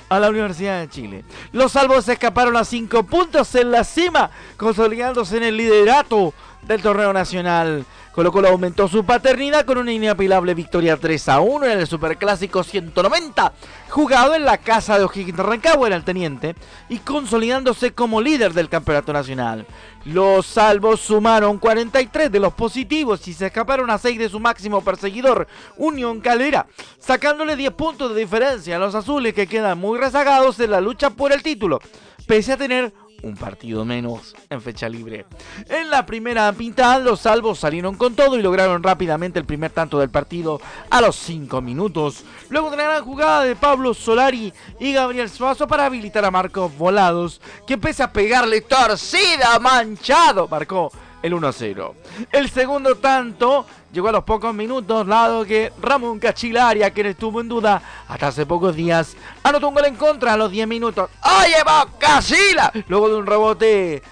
a 0.09 0.19
la 0.19 0.29
Universidad 0.29 0.79
de 0.79 0.89
Chile. 0.89 1.25
Los 1.51 1.71
salvos 1.73 2.07
escaparon 2.07 2.55
a 2.57 2.65
cinco 2.65 3.03
puntos 3.03 3.53
en 3.55 3.71
la 3.71 3.83
cima, 3.83 4.29
consolidándose 4.57 5.37
en 5.37 5.43
el 5.43 5.57
liderato 5.57 6.33
del 6.67 6.81
torneo 6.81 7.13
nacional. 7.13 7.85
Colo 8.11 8.31
Colo 8.31 8.47
aumentó 8.47 8.87
su 8.87 9.03
paternidad 9.03 9.65
con 9.65 9.77
una 9.77 9.91
inapelable 9.91 10.53
victoria 10.53 10.95
3 10.95 11.29
a 11.29 11.41
1 11.41 11.65
en 11.65 11.79
el 11.79 11.85
Superclásico 11.85 12.63
190, 12.63 13.51
jugado 13.89 14.35
en 14.35 14.45
la 14.45 14.57
casa 14.57 14.97
de 14.97 15.03
O'Higgins 15.03 15.37
Rancagua 15.37 15.87
en 15.87 15.93
el 15.93 16.05
Teniente 16.05 16.55
y 16.87 16.99
consolidándose 16.99 17.91
como 17.91 18.21
líder 18.21 18.53
del 18.53 18.69
campeonato 18.69 19.11
nacional. 19.11 19.65
Los 20.05 20.45
salvos 20.45 21.01
sumaron 21.01 21.57
43 21.57 22.31
de 22.31 22.39
los 22.39 22.53
positivos 22.53 23.27
y 23.27 23.33
se 23.33 23.47
escaparon 23.47 23.89
a 23.89 23.97
6 23.97 24.17
de 24.17 24.29
su 24.29 24.39
máximo 24.39 24.81
perseguidor, 24.81 25.47
Unión 25.75 26.21
Calera, 26.21 26.67
sacándole 26.99 27.57
10 27.57 27.71
puntos 27.71 28.15
de 28.15 28.21
diferencia 28.21 28.77
a 28.77 28.79
los 28.79 28.95
azules 28.95 29.33
que 29.33 29.47
quedan 29.47 29.77
muy 29.77 29.99
rezagados 29.99 30.57
en 30.61 30.71
la 30.71 30.79
lucha 30.79 31.09
por 31.09 31.33
el 31.33 31.43
título, 31.43 31.81
pese 32.27 32.53
a 32.53 32.57
tener 32.57 32.93
un 33.23 33.35
partido 33.35 33.85
menos 33.85 34.35
en 34.49 34.61
fecha 34.61 34.89
libre. 34.89 35.25
En 35.69 35.89
la 35.89 36.05
primera 36.05 36.51
mitad, 36.51 37.01
los 37.01 37.21
salvos 37.21 37.59
salieron 37.59 37.95
con 37.95 38.15
todo 38.15 38.37
y 38.37 38.41
lograron 38.41 38.83
rápidamente 38.83 39.39
el 39.39 39.45
primer 39.45 39.71
tanto 39.71 39.99
del 39.99 40.09
partido 40.09 40.61
a 40.89 41.01
los 41.01 41.15
5 41.15 41.61
minutos. 41.61 42.23
Luego 42.49 42.69
de 42.69 42.77
la 42.77 42.83
gran 42.83 43.03
jugada 43.03 43.43
de 43.43 43.55
Pablo 43.55 43.93
Solari 43.93 44.53
y 44.79 44.93
Gabriel 44.93 45.29
Suazo 45.29 45.67
para 45.67 45.85
habilitar 45.85 46.25
a 46.25 46.31
Marcos 46.31 46.75
Volados, 46.77 47.41
que 47.65 47.75
empieza 47.75 48.05
a 48.05 48.13
pegarle 48.13 48.61
torcida, 48.61 49.59
manchado, 49.59 50.47
marcó 50.47 50.91
el 51.21 51.33
1-0. 51.33 51.93
El 52.31 52.49
segundo 52.49 52.95
tanto 52.95 53.65
llegó 53.95 54.09
a 54.09 54.11
los 54.11 54.25
pocos 54.25 54.53
minutos, 54.53 55.07
dado 55.07 55.45
que 55.45 55.71
Ramón 55.81 56.19
Cachilaria, 56.19 56.91
quien 56.91 57.07
estuvo 57.07 57.39
en 57.39 57.47
duda 57.47 57.81
hasta 58.09 58.27
hace 58.27 58.45
pocos 58.45 58.75
días, 58.75 59.15
anotó 59.41 59.69
un 59.69 59.75
gol 59.75 59.85
en 59.85 59.95
contra 59.95 60.33
a 60.33 60.37
los 60.37 60.51
10 60.51 60.67
minutos. 60.67 61.09
¡Oye, 61.23 61.55
Cachila! 61.97 62.73
Luego 62.89 63.07
de 63.07 63.15
un 63.15 63.25
rebote 63.25 64.03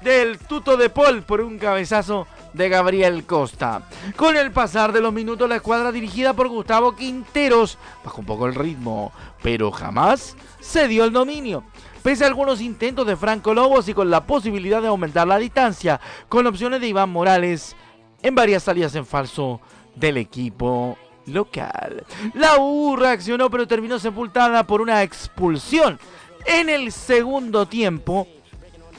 del 0.00 0.38
tuto 0.38 0.78
de 0.78 0.88
Paul 0.88 1.22
por 1.22 1.42
un 1.42 1.58
cabezazo 1.58 2.26
de 2.54 2.70
Gabriel 2.70 3.26
Costa. 3.26 3.82
Con 4.16 4.38
el 4.38 4.52
pasar 4.52 4.90
de 4.90 5.02
los 5.02 5.12
minutos, 5.12 5.46
la 5.46 5.56
escuadra 5.56 5.92
dirigida 5.92 6.32
por 6.32 6.48
Gustavo 6.48 6.96
Quinteros 6.96 7.76
bajó 8.02 8.20
un 8.20 8.26
poco 8.26 8.46
el 8.46 8.54
ritmo, 8.54 9.12
pero 9.42 9.70
jamás 9.70 10.34
se 10.60 10.88
dio 10.88 11.04
el 11.04 11.12
dominio. 11.12 11.62
Pese 12.02 12.24
a 12.24 12.28
algunos 12.28 12.62
intentos 12.62 13.06
de 13.06 13.16
Franco 13.16 13.52
Lobos 13.52 13.86
y 13.88 13.92
con 13.92 14.08
la 14.08 14.24
posibilidad 14.24 14.80
de 14.80 14.88
aumentar 14.88 15.26
la 15.26 15.36
distancia, 15.36 16.00
con 16.30 16.46
opciones 16.46 16.80
de 16.80 16.88
Iván 16.88 17.10
Morales 17.10 17.76
en 18.22 18.34
varias 18.34 18.62
salidas 18.62 18.94
en 18.94 19.06
falso 19.06 19.60
del 19.94 20.16
equipo 20.16 20.96
local. 21.26 22.04
La 22.34 22.58
U 22.58 22.96
reaccionó 22.96 23.50
pero 23.50 23.66
terminó 23.66 23.98
sepultada 23.98 24.66
por 24.66 24.80
una 24.80 25.02
expulsión. 25.02 25.98
En 26.44 26.68
el 26.68 26.92
segundo 26.92 27.66
tiempo, 27.66 28.28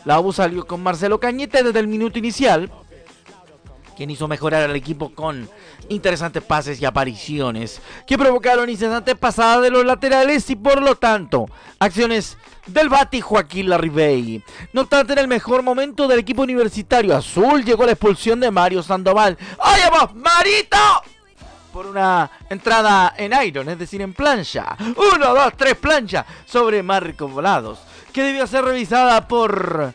la 0.05 0.19
U 0.19 0.33
salió 0.33 0.65
con 0.67 0.83
Marcelo 0.83 1.19
Cañete 1.19 1.63
desde 1.63 1.79
el 1.79 1.87
minuto 1.87 2.19
inicial, 2.19 2.71
quien 3.97 4.11
hizo 4.11 4.27
mejorar 4.27 4.69
al 4.69 4.75
equipo 4.75 5.09
con 5.09 5.49
interesantes 5.89 6.43
pases 6.43 6.79
y 6.79 6.85
apariciones 6.85 7.81
que 8.05 8.17
provocaron 8.17 8.69
incesantes 8.69 9.15
pasadas 9.15 9.63
de 9.63 9.71
los 9.71 9.83
laterales 9.83 10.47
y 10.51 10.55
por 10.55 10.83
lo 10.83 10.95
tanto 10.95 11.47
acciones 11.79 12.37
del 12.67 12.89
Bati 12.89 13.21
Joaquín 13.21 13.69
Larribey. 13.69 14.43
No 14.71 14.81
obstante, 14.81 15.13
en 15.13 15.19
el 15.19 15.27
mejor 15.27 15.63
momento 15.63 16.07
del 16.07 16.19
equipo 16.19 16.43
universitario 16.43 17.17
azul 17.17 17.65
llegó 17.65 17.85
la 17.85 17.93
expulsión 17.93 18.39
de 18.39 18.51
Mario 18.51 18.83
Sandoval. 18.83 19.35
¡Oye 19.57 19.89
vos, 19.89 20.13
Marito! 20.13 20.77
Por 21.73 21.87
una 21.87 22.29
entrada 22.49 23.15
en 23.17 23.33
iron, 23.43 23.67
es 23.69 23.79
decir, 23.79 24.01
en 24.01 24.13
plancha. 24.13 24.77
Uno, 24.79 25.33
dos, 25.33 25.53
tres 25.57 25.75
plancha 25.75 26.23
sobre 26.45 26.83
Marco 26.83 27.27
Volados, 27.27 27.79
que 28.13 28.21
debió 28.21 28.45
ser 28.45 28.63
revisada 28.63 29.27
por 29.27 29.93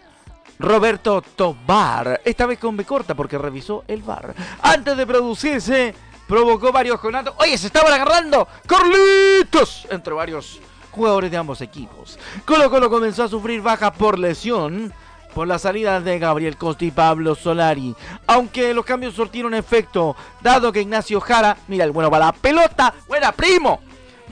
Roberto 0.59 1.23
Tobar. 1.23 2.21
Esta 2.25 2.47
vez 2.47 2.59
con 2.59 2.77
B 2.77 2.85
corta 2.85 3.15
porque 3.15 3.39
revisó 3.39 3.85
el 3.89 4.03
bar. 4.03 4.35
Antes 4.63 4.97
de 4.97 5.07
producirse, 5.07 5.95
provocó 6.27 6.73
varios 6.73 7.01
conatos. 7.01 7.35
Oye, 7.39 7.59
se 7.59 7.67
estaban 7.69 7.93
agarrando. 7.93 8.47
Carlitos. 8.67 9.87
Entre 9.91 10.13
varios 10.13 10.61
jugadores 10.91 11.31
de 11.31 11.37
ambos 11.37 11.61
equipos. 11.61 12.19
Colo 12.45 12.71
Colo 12.71 12.91
comenzó 12.91 13.25
a 13.25 13.29
sufrir 13.29 13.63
bajas 13.63 13.93
por 13.93 14.19
lesión 14.19 14.93
por 15.35 15.49
la 15.49 15.59
salida 15.59 16.01
de 16.01 16.19
Gabriel 16.19 16.57
Costa 16.57 16.85
y 16.85 16.91
Pablo 16.91 17.35
Solari. 17.35 17.95
Aunque 18.27 18.75
los 18.75 18.85
cambios 18.85 19.15
surtieron 19.15 19.55
efecto, 19.55 20.15
dado 20.41 20.71
que 20.71 20.83
Ignacio 20.83 21.21
Jara, 21.21 21.57
mira 21.69 21.85
el 21.85 21.91
bueno 21.91 22.11
para 22.11 22.27
la 22.27 22.33
pelota, 22.33 22.95
buena 23.09 23.33
primo, 23.33 23.81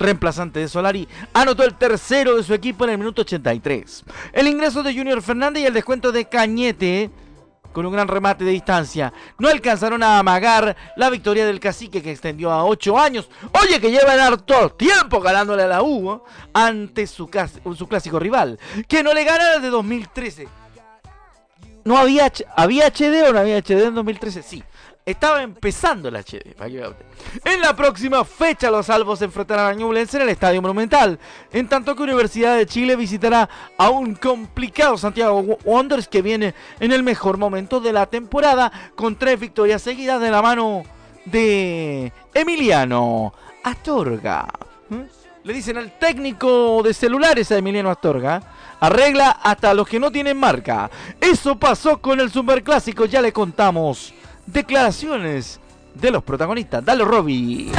reemplazante 0.01 0.61
de 0.61 0.69
Solari, 0.69 1.09
anotó 1.33 1.63
el 1.63 1.75
tercero 1.75 2.37
de 2.37 2.43
su 2.43 2.55
equipo 2.55 2.85
en 2.85 2.91
el 2.91 2.99
minuto 2.99 3.23
83. 3.23 4.05
El 4.33 4.49
ingreso 4.49 4.83
de 4.83 4.95
Junior 4.95 5.23
Fernández 5.23 5.63
y 5.63 5.67
el 5.67 5.75
descuento 5.75 6.11
de 6.11 6.25
Cañete 6.25 7.11
con 7.73 7.87
un 7.87 7.93
gran 7.93 8.09
remate 8.09 8.45
de 8.45 8.51
distancia. 8.51 9.13
No 9.39 9.49
alcanzaron 9.49 10.03
a 10.03 10.19
amagar 10.19 10.77
la 10.97 11.11
victoria 11.11 11.47
del 11.47 11.61
cacique 11.61 12.03
que 12.03 12.11
extendió 12.11 12.51
a 12.51 12.65
8 12.65 12.99
años. 12.99 13.29
Oye, 13.63 13.81
que 13.81 13.91
lleva 13.91 14.13
harto 14.15 14.71
tiempo 14.71 15.21
ganándole 15.21 15.63
a 15.63 15.69
la 15.69 15.83
U 15.83 16.13
¿eh? 16.13 16.19
ante 16.53 17.07
su, 17.07 17.31
su 17.77 17.89
clásico 17.89 18.19
rival. 18.19 18.59
Que 18.89 19.03
no 19.03 19.13
le 19.13 19.25
gana 19.25 19.51
desde 19.55 19.69
2013. 19.69 20.49
¿No 21.85 21.97
había, 21.97 22.31
había 22.57 22.89
HD 22.89 23.29
o 23.29 23.33
no 23.33 23.39
había 23.39 23.59
HD 23.59 23.87
en 23.87 23.95
2013? 23.95 24.43
Sí. 24.43 24.63
Estaba 25.07 25.43
empezando 25.43 26.09
el 26.09 26.17
HD. 26.17 26.55
En 27.45 27.61
la 27.61 27.75
próxima 27.75 28.25
fecha, 28.25 28.71
los 28.71 28.87
salvos 28.87 29.19
se 29.19 29.25
enfrentarán 29.25 29.67
a 29.67 29.75
Ñublense 29.75 30.19
en 30.19 30.25
el 30.25 30.29
Estadio 30.29 30.61
Monumental. 30.61 31.19
En 31.53 31.69
tanto 31.69 31.97
que 31.97 32.03
Universidad 32.03 32.57
de 32.57 32.67
Chile 32.67 32.97
visitará 32.97 33.49
a 33.79 33.89
un 33.89 34.15
complicado 34.15 34.99
Santiago 34.99 35.41
Wanderers 35.65 36.07
que 36.07 36.23
viene 36.23 36.55
en 36.79 36.93
el 36.93 37.03
mejor 37.03 37.39
momento 37.39 37.81
de 37.81 37.93
la 37.93 38.07
temporada 38.07 38.71
con 38.95 39.17
tres 39.17 39.41
victorias 39.41 39.81
seguidas 39.81 40.21
de 40.21 40.31
la 40.31 40.43
mano 40.43 40.83
de 41.25 42.13
Emiliano 42.35 43.33
Astorga. 43.65 44.49
¿Mm? 44.91 45.01
Le 45.45 45.53
dicen 45.55 45.79
al 45.79 45.99
técnico 45.99 46.83
de 46.85 46.93
celulares 46.93 47.51
a 47.51 47.57
Emiliano 47.57 47.91
Astorga. 47.91 48.43
Arregla 48.79 49.31
hasta 49.43 49.73
los 49.73 49.89
que 49.89 49.99
no 49.99 50.13
tienen 50.13 50.39
marca. 50.39 50.91
Eso 51.19 51.59
pasó 51.59 52.01
con 52.01 52.21
el 52.21 52.31
Superclásico, 52.31 53.07
ya 53.07 53.23
le 53.23 53.33
contamos 53.33 54.13
declaraciones 54.53 55.61
de 55.95 56.11
los 56.11 56.23
protagonistas. 56.23 56.85
Dale, 56.85 57.05
Robbie. 57.05 57.73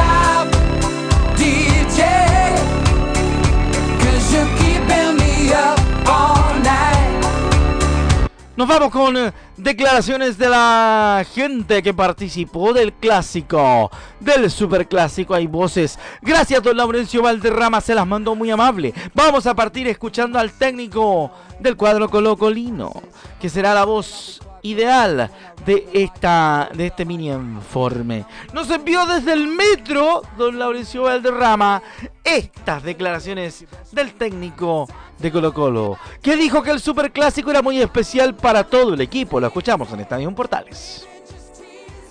Nos 8.56 8.68
vamos 8.68 8.92
con 8.92 9.18
eh, 9.18 9.34
declaraciones 9.62 10.38
de 10.38 10.50
la 10.50 11.26
gente 11.34 11.84
que 11.84 11.94
participó 11.94 12.74
del 12.74 12.94
clásico, 12.94 13.92
del 14.20 14.50
superclásico. 14.50 15.34
Hay 15.34 15.48
voces. 15.48 16.00
Gracias, 16.22 16.62
don 16.64 16.78
Laurencio 16.78 17.22
Valderrama, 17.22 17.82
se 17.82 17.96
las 17.96 18.08
mandó 18.08 18.36
muy 18.36 18.50
amable. 18.50 18.94
Vamos 19.14 19.46
a 19.46 19.56
partir 19.56 19.88
escuchando 19.88 20.40
al 20.40 20.52
técnico 20.52 21.32
del 21.60 21.78
cuadro 21.78 22.10
colocolino, 22.10 22.92
que 23.40 23.50
será 23.50 23.74
la 23.74 23.86
voz 23.86 24.42
ideal 24.64 25.32
de 25.66 25.88
esta 25.94 26.70
de 26.74 26.88
este 26.88 27.06
mini 27.06 27.30
informe. 27.30 28.26
Nos 28.54 28.70
envió 28.70 29.06
desde 29.06 29.34
el 29.34 29.48
metro 29.48 30.22
don 30.38 30.58
Laurencio 30.58 31.04
Valderrama 31.04 31.82
estas 32.24 32.84
declaraciones 32.84 33.66
del 33.92 34.14
técnico 34.14 34.88
de 35.22 35.32
Colo 35.32 35.54
Colo, 35.54 35.98
que 36.22 36.36
dijo 36.36 36.64
que 36.64 36.72
el 36.72 36.80
superclásico 36.80 37.52
era 37.52 37.62
muy 37.62 37.80
especial 37.80 38.36
para 38.36 38.64
todo 38.64 38.96
el 38.96 39.02
equipo. 39.02 39.40
Escuchamos 39.52 39.92
en 39.92 40.00
Estadio 40.00 40.34
Portales. 40.34 41.06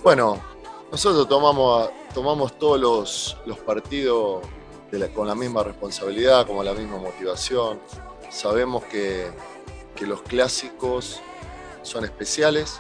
Bueno, 0.03 0.39
nosotros 0.93 1.27
tomamos, 1.27 1.89
tomamos 2.13 2.59
todos 2.59 2.79
los, 2.79 3.37
los 3.47 3.59
partidos 3.61 4.45
con 5.15 5.27
la 5.27 5.35
misma 5.35 5.63
responsabilidad, 5.63 6.47
con 6.47 6.63
la 6.63 6.75
misma 6.75 6.99
motivación. 6.99 7.81
Sabemos 8.29 8.85
que, 8.85 9.33
que 9.97 10.07
los 10.07 10.21
clásicos 10.21 11.23
son 11.81 12.05
especiales. 12.05 12.79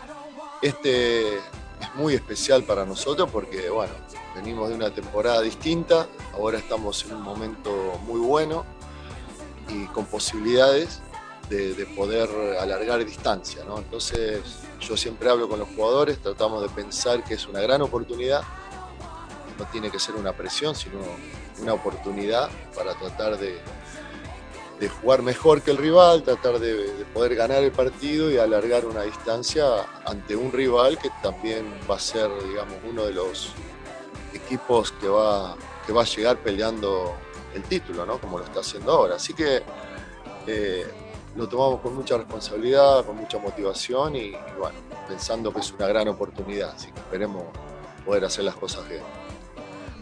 Este 0.60 1.36
es 1.36 1.94
muy 1.94 2.12
especial 2.12 2.62
para 2.62 2.84
nosotros 2.84 3.30
porque, 3.32 3.70
bueno, 3.70 3.94
venimos 4.34 4.68
de 4.68 4.74
una 4.74 4.92
temporada 4.92 5.40
distinta, 5.40 6.06
ahora 6.34 6.58
estamos 6.58 7.02
en 7.06 7.14
un 7.14 7.22
momento 7.22 7.70
muy 8.04 8.20
bueno 8.20 8.66
y 9.68 9.86
con 9.86 10.04
posibilidades 10.04 11.00
de, 11.50 11.86
poder 11.96 12.28
alargar 12.60 13.04
distancia. 13.04 13.62
Entonces, 13.76 14.40
yo 14.80 14.96
siempre 14.96 15.28
hablo 15.28 15.48
con 15.48 15.58
los 15.58 15.68
jugadores, 15.68 16.18
tratamos 16.18 16.62
de 16.62 16.68
pensar 16.68 17.24
que 17.24 17.34
es 17.34 17.46
una 17.46 17.60
gran 17.60 17.82
oportunidad, 17.82 18.42
no 19.58 19.64
tiene 19.66 19.90
que 19.90 19.98
ser 19.98 20.14
una 20.14 20.32
presión, 20.32 20.74
sino 20.74 20.98
una 21.60 21.74
oportunidad 21.74 22.48
para 22.74 22.94
tratar 22.94 23.36
de, 23.36 23.58
de 24.78 24.88
jugar 24.88 25.22
mejor 25.22 25.60
que 25.60 25.72
el 25.72 25.76
rival, 25.76 26.22
tratar 26.22 26.58
de, 26.60 27.04
poder 27.12 27.34
ganar 27.34 27.62
el 27.62 27.72
partido 27.72 28.30
y 28.30 28.38
alargar 28.38 28.86
una 28.86 29.02
distancia 29.02 29.64
ante 30.06 30.36
un 30.36 30.52
rival 30.52 30.98
que 30.98 31.10
también 31.22 31.66
va 31.90 31.96
a 31.96 31.98
ser, 31.98 32.30
digamos, 32.48 32.76
uno 32.88 33.04
de 33.04 33.12
los 33.12 33.52
equipos 34.32 34.92
que 34.92 35.08
va, 35.08 35.56
que 35.84 35.92
va 35.92 36.02
a 36.02 36.06
llegar 36.06 36.38
peleando 36.38 37.14
el 37.54 37.62
título, 37.64 38.06
¿no? 38.06 38.18
Como 38.18 38.38
lo 38.38 38.44
está 38.44 38.60
haciendo 38.60 38.92
ahora. 38.92 39.16
Así 39.16 39.34
que 39.34 39.62
eh, 40.46 40.86
lo 41.36 41.48
tomamos 41.48 41.80
con 41.80 41.94
mucha 41.94 42.16
responsabilidad, 42.16 43.04
con 43.04 43.16
mucha 43.16 43.38
motivación 43.38 44.16
y, 44.16 44.32
bueno, 44.58 44.78
pensando 45.06 45.52
que 45.52 45.60
es 45.60 45.72
una 45.72 45.86
gran 45.86 46.08
oportunidad, 46.08 46.70
así 46.74 46.90
que 46.90 46.98
esperemos 46.98 47.44
poder 48.04 48.24
hacer 48.24 48.44
las 48.44 48.56
cosas 48.56 48.88
bien. 48.88 49.02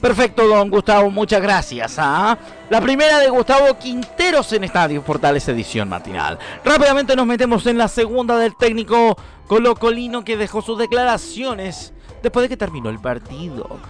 Perfecto, 0.00 0.46
don 0.46 0.70
Gustavo, 0.70 1.10
muchas 1.10 1.42
gracias. 1.42 1.96
¿ah? 1.98 2.38
La 2.70 2.80
primera 2.80 3.18
de 3.18 3.28
Gustavo 3.30 3.76
Quinteros 3.78 4.52
en 4.52 4.64
Estadio 4.64 5.02
Portales 5.02 5.48
edición 5.48 5.88
matinal. 5.88 6.38
Rápidamente 6.64 7.16
nos 7.16 7.26
metemos 7.26 7.66
en 7.66 7.78
la 7.78 7.88
segunda 7.88 8.38
del 8.38 8.54
técnico 8.56 9.16
colocolino 9.48 10.22
que 10.22 10.36
dejó 10.36 10.62
sus 10.62 10.78
declaraciones 10.78 11.92
después 12.22 12.44
de 12.44 12.48
que 12.48 12.56
terminó 12.56 12.90
el 12.90 13.00
partido. 13.00 13.80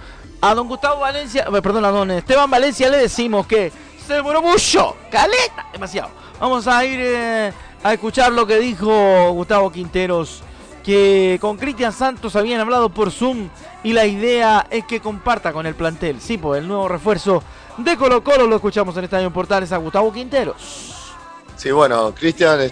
A 0.40 0.54
don 0.54 0.66
Gustavo 0.66 1.00
Valencia, 1.00 1.46
eh, 1.52 1.62
perdón, 1.62 1.84
a 1.84 1.90
don 1.90 2.10
Esteban 2.10 2.50
Valencia 2.50 2.88
le 2.88 2.96
decimos 2.96 3.46
que 3.46 3.70
se 4.06 4.14
demoró 4.14 4.40
mucho, 4.40 4.96
caleta, 5.10 5.66
demasiado. 5.72 6.10
Vamos 6.40 6.68
a 6.68 6.84
ir 6.84 7.00
eh, 7.00 7.52
a 7.82 7.92
escuchar 7.92 8.32
lo 8.32 8.46
que 8.46 8.58
dijo 8.58 9.32
Gustavo 9.32 9.72
Quinteros, 9.72 10.42
que 10.84 11.36
con 11.40 11.56
Cristian 11.56 11.92
Santos 11.92 12.36
habían 12.36 12.60
hablado 12.60 12.90
por 12.90 13.10
Zoom 13.10 13.48
y 13.82 13.92
la 13.92 14.06
idea 14.06 14.66
es 14.70 14.84
que 14.84 15.00
comparta 15.00 15.52
con 15.52 15.66
el 15.66 15.74
plantel. 15.74 16.20
Sí, 16.20 16.38
pues 16.38 16.60
el 16.62 16.68
nuevo 16.68 16.86
refuerzo 16.86 17.42
de 17.76 17.96
Colo 17.96 18.22
Colo 18.22 18.46
lo 18.46 18.54
escuchamos 18.54 18.96
en 18.96 19.04
Estadio 19.04 19.32
Portales 19.32 19.72
a 19.72 19.78
Gustavo 19.78 20.12
Quinteros. 20.12 21.12
Sí, 21.56 21.72
bueno, 21.72 22.14
Cristian, 22.14 22.70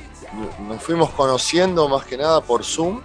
nos 0.69 0.81
fuimos 0.81 1.11
conociendo 1.11 1.89
más 1.89 2.05
que 2.05 2.17
nada 2.17 2.41
por 2.41 2.63
Zoom, 2.65 3.01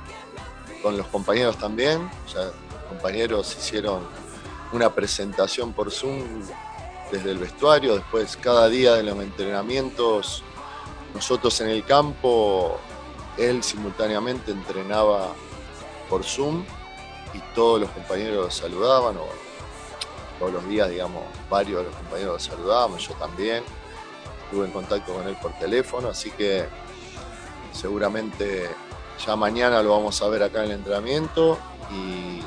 con 0.84 0.96
los 0.96 1.08
compañeros 1.08 1.58
también. 1.58 2.08
Los 2.36 2.52
compañeros 2.88 3.58
hicieron 3.60 4.02
una 4.72 4.94
presentación 4.94 5.74
por 5.74 5.90
Zoom 5.90 6.22
desde 7.12 7.32
el 7.32 7.40
vestuario, 7.40 7.96
después 7.96 8.38
cada 8.38 8.70
día 8.70 8.94
de 8.94 9.04
los 9.04 9.18
entrenamientos, 9.20 10.44
nosotros 11.14 11.60
en 11.62 11.70
el 11.70 11.84
campo, 11.84 12.78
él 13.38 13.64
simultáneamente 13.64 14.52
entrenaba 14.52 15.34
por 16.10 16.24
Zoom 16.24 16.64
y 17.34 17.40
todos 17.54 17.82
los 17.82 17.90
compañeros 17.92 18.46
lo 18.46 18.52
saludaban, 18.52 19.18
o 19.18 19.28
todos 20.40 20.54
los 20.54 20.68
días, 20.68 20.90
digamos, 20.90 21.24
varios 21.50 21.80
de 21.80 21.84
los 21.86 21.96
compañeros 21.96 22.34
lo 22.34 22.40
saludábamos, 22.40 23.08
yo 23.08 23.14
también. 23.16 23.64
Estuve 24.46 24.66
en 24.66 24.72
contacto 24.72 25.14
con 25.14 25.28
él 25.28 25.38
por 25.42 25.54
teléfono, 25.54 26.10
así 26.10 26.30
que 26.32 26.66
seguramente 27.72 28.70
ya 29.26 29.36
mañana 29.36 29.82
lo 29.82 29.92
vamos 29.92 30.22
a 30.22 30.28
ver 30.28 30.44
acá 30.44 30.60
en 30.60 30.72
el 30.72 30.78
entrenamiento 30.78 31.58
y, 31.90 32.42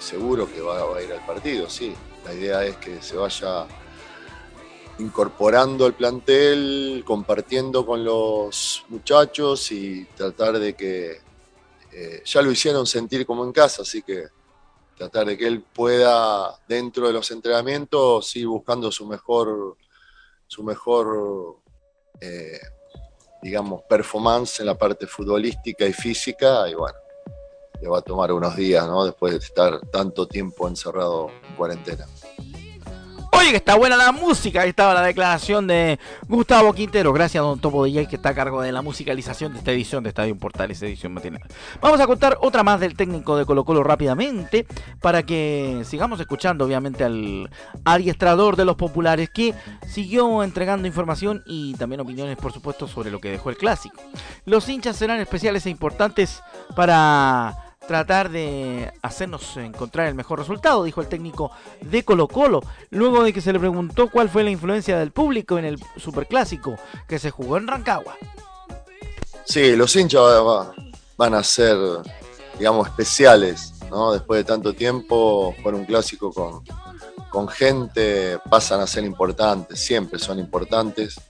seguro 0.00 0.50
que 0.50 0.60
va, 0.60 0.84
va, 0.84 0.98
a 0.98 1.02
ir 1.02 1.12
al 1.12 1.24
partido, 1.24 1.70
sí. 1.70 1.94
La 2.24 2.34
idea 2.34 2.64
es 2.64 2.76
que 2.76 3.00
se 3.00 3.16
vaya 3.16 3.66
incorporando 4.98 5.86
al 5.86 5.94
plantel, 5.94 7.02
compartiendo 7.06 7.84
con 7.84 8.04
los 8.04 8.84
muchachos 8.88 9.72
y 9.72 10.04
tratar 10.16 10.58
de 10.58 10.74
que 10.74 11.20
eh, 11.92 12.22
ya 12.24 12.42
lo 12.42 12.50
hicieron 12.50 12.86
sentir 12.86 13.26
como 13.26 13.44
en 13.44 13.52
casa, 13.52 13.82
así 13.82 14.02
que 14.02 14.24
tratar 14.96 15.26
de 15.26 15.36
que 15.36 15.46
él 15.46 15.62
pueda 15.62 16.56
dentro 16.68 17.06
de 17.06 17.12
los 17.12 17.30
entrenamientos 17.30 18.34
ir 18.36 18.46
buscando 18.46 18.92
su 18.92 19.06
mejor, 19.06 19.76
su 20.46 20.62
mejor 20.62 21.56
eh, 22.20 22.60
digamos, 23.44 23.82
performance 23.82 24.60
en 24.60 24.66
la 24.66 24.78
parte 24.78 25.06
futbolística 25.06 25.84
y 25.84 25.92
física 25.92 26.66
y 26.68 26.74
bueno, 26.74 26.96
le 27.80 27.88
va 27.88 27.98
a 27.98 28.02
tomar 28.02 28.32
unos 28.32 28.56
días, 28.56 28.86
¿no? 28.86 29.04
Después 29.04 29.32
de 29.32 29.38
estar 29.38 29.80
tanto 29.90 30.26
tiempo 30.26 30.66
encerrado 30.66 31.28
en 31.46 31.54
cuarentena. 31.54 32.06
Oye, 33.44 33.50
que 33.50 33.58
está 33.58 33.74
buena 33.74 33.98
la 33.98 34.10
música. 34.10 34.62
Ahí 34.62 34.70
estaba 34.70 34.94
la 34.94 35.02
declaración 35.02 35.66
de 35.66 35.98
Gustavo 36.28 36.72
Quintero. 36.72 37.12
Gracias 37.12 37.42
a 37.42 37.46
Don 37.46 37.60
Topo 37.60 37.84
DJ 37.84 38.06
que 38.06 38.16
está 38.16 38.30
a 38.30 38.34
cargo 38.34 38.62
de 38.62 38.72
la 38.72 38.80
musicalización 38.80 39.52
de 39.52 39.58
esta 39.58 39.70
edición 39.70 40.02
de 40.02 40.08
Estadio 40.08 40.34
Portales, 40.34 40.80
edición 40.80 41.12
matinal. 41.12 41.42
Vamos 41.82 42.00
a 42.00 42.06
contar 42.06 42.38
otra 42.40 42.62
más 42.62 42.80
del 42.80 42.96
técnico 42.96 43.36
de 43.36 43.44
Colo 43.44 43.66
Colo 43.66 43.82
rápidamente 43.82 44.66
para 44.98 45.24
que 45.24 45.82
sigamos 45.84 46.20
escuchando 46.20 46.64
obviamente 46.64 47.04
al 47.04 47.50
adiestrador 47.84 48.56
de 48.56 48.64
los 48.64 48.76
populares 48.76 49.28
que 49.28 49.52
siguió 49.86 50.42
entregando 50.42 50.88
información 50.88 51.42
y 51.44 51.74
también 51.74 52.00
opiniones 52.00 52.38
por 52.38 52.50
supuesto 52.50 52.88
sobre 52.88 53.10
lo 53.10 53.20
que 53.20 53.28
dejó 53.28 53.50
el 53.50 53.58
clásico. 53.58 54.02
Los 54.46 54.70
hinchas 54.70 54.96
serán 54.96 55.20
especiales 55.20 55.66
e 55.66 55.70
importantes 55.70 56.42
para 56.74 57.63
tratar 57.86 58.30
de 58.30 58.92
hacernos 59.02 59.56
encontrar 59.56 60.06
el 60.06 60.14
mejor 60.14 60.38
resultado, 60.38 60.84
dijo 60.84 61.00
el 61.00 61.08
técnico 61.08 61.50
de 61.80 62.04
Colo 62.04 62.28
Colo, 62.28 62.62
luego 62.90 63.22
de 63.22 63.32
que 63.32 63.40
se 63.40 63.52
le 63.52 63.60
preguntó 63.60 64.10
cuál 64.10 64.28
fue 64.28 64.44
la 64.44 64.50
influencia 64.50 64.98
del 64.98 65.10
público 65.10 65.58
en 65.58 65.64
el 65.64 65.78
Superclásico 65.96 66.76
que 67.06 67.18
se 67.18 67.30
jugó 67.30 67.56
en 67.56 67.66
Rancagua. 67.66 68.16
Sí, 69.44 69.76
los 69.76 69.94
hinchas 69.94 70.22
van 71.16 71.34
a 71.34 71.42
ser, 71.42 71.76
digamos, 72.58 72.88
especiales, 72.88 73.74
¿no? 73.90 74.12
Después 74.12 74.38
de 74.38 74.44
tanto 74.44 74.72
tiempo, 74.72 75.54
por 75.62 75.74
un 75.74 75.84
clásico 75.84 76.32
con, 76.32 76.64
con 77.30 77.48
gente, 77.48 78.38
pasan 78.50 78.80
a 78.80 78.86
ser 78.86 79.04
importantes, 79.04 79.78
siempre 79.80 80.18
son 80.18 80.38
importantes, 80.38 81.20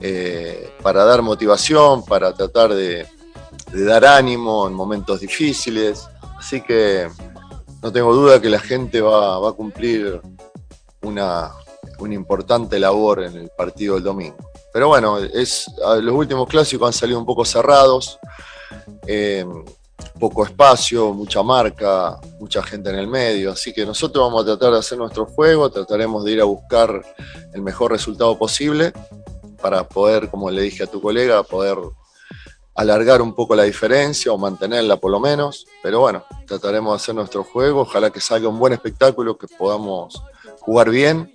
eh, 0.00 0.74
para 0.82 1.04
dar 1.04 1.22
motivación, 1.22 2.04
para 2.04 2.34
tratar 2.34 2.74
de, 2.74 3.06
de 3.72 3.84
dar 3.84 4.04
ánimo 4.04 4.66
en 4.66 4.74
momentos 4.74 5.20
difíciles. 5.20 6.08
Así 6.38 6.60
que 6.60 7.08
no 7.82 7.92
tengo 7.92 8.14
duda 8.14 8.40
que 8.40 8.48
la 8.48 8.58
gente 8.58 9.00
va, 9.00 9.36
a 9.36 9.52
cumplir 9.52 10.20
una, 11.02 11.52
importante 12.10 12.78
labor 12.78 13.22
en 13.22 13.36
el 13.36 13.50
partido 13.56 13.94
del 13.94 14.04
domingo. 14.04 14.36
Pero 14.72 14.88
bueno, 14.88 15.18
es, 15.18 15.66
los 16.00 16.14
últimos 16.14 16.48
clásicos 16.48 16.86
han 16.86 16.92
salido 16.92 17.18
un 17.18 17.26
poco 17.26 17.44
cerrados, 17.44 18.18
eh, 19.06 19.46
poco 20.18 20.44
espacio, 20.44 21.12
mucha 21.12 21.42
marca, 21.42 22.18
mucha 22.40 22.62
gente 22.62 22.90
en 22.90 22.96
el 22.96 23.06
medio, 23.06 23.52
así 23.52 23.72
que 23.72 23.84
nosotros 23.84 24.24
vamos 24.24 24.42
a 24.42 24.46
tratar 24.46 24.72
de 24.72 24.78
hacer 24.78 24.98
nuestro 24.98 25.26
juego, 25.26 25.70
trataremos 25.70 26.24
de 26.24 26.32
ir 26.32 26.40
a 26.40 26.44
buscar 26.44 27.02
el 27.52 27.62
mejor 27.62 27.92
resultado 27.92 28.36
posible 28.38 28.92
para 29.60 29.86
poder, 29.88 30.28
como 30.30 30.50
le 30.50 30.62
dije 30.62 30.84
a 30.84 30.86
tu 30.86 31.00
colega, 31.00 31.42
poder 31.42 31.78
alargar 32.76 33.22
un 33.22 33.34
poco 33.34 33.56
la 33.56 33.62
diferencia 33.62 34.32
o 34.32 34.38
mantenerla 34.38 34.96
por 34.98 35.10
lo 35.10 35.18
menos. 35.18 35.66
Pero 35.82 36.00
bueno, 36.00 36.24
trataremos 36.46 36.92
de 36.92 36.96
hacer 36.96 37.14
nuestro 37.14 37.42
juego. 37.42 37.80
Ojalá 37.80 38.10
que 38.10 38.20
salga 38.20 38.48
un 38.48 38.58
buen 38.58 38.72
espectáculo, 38.72 39.36
que 39.36 39.48
podamos 39.48 40.22
jugar 40.60 40.90
bien. 40.90 41.32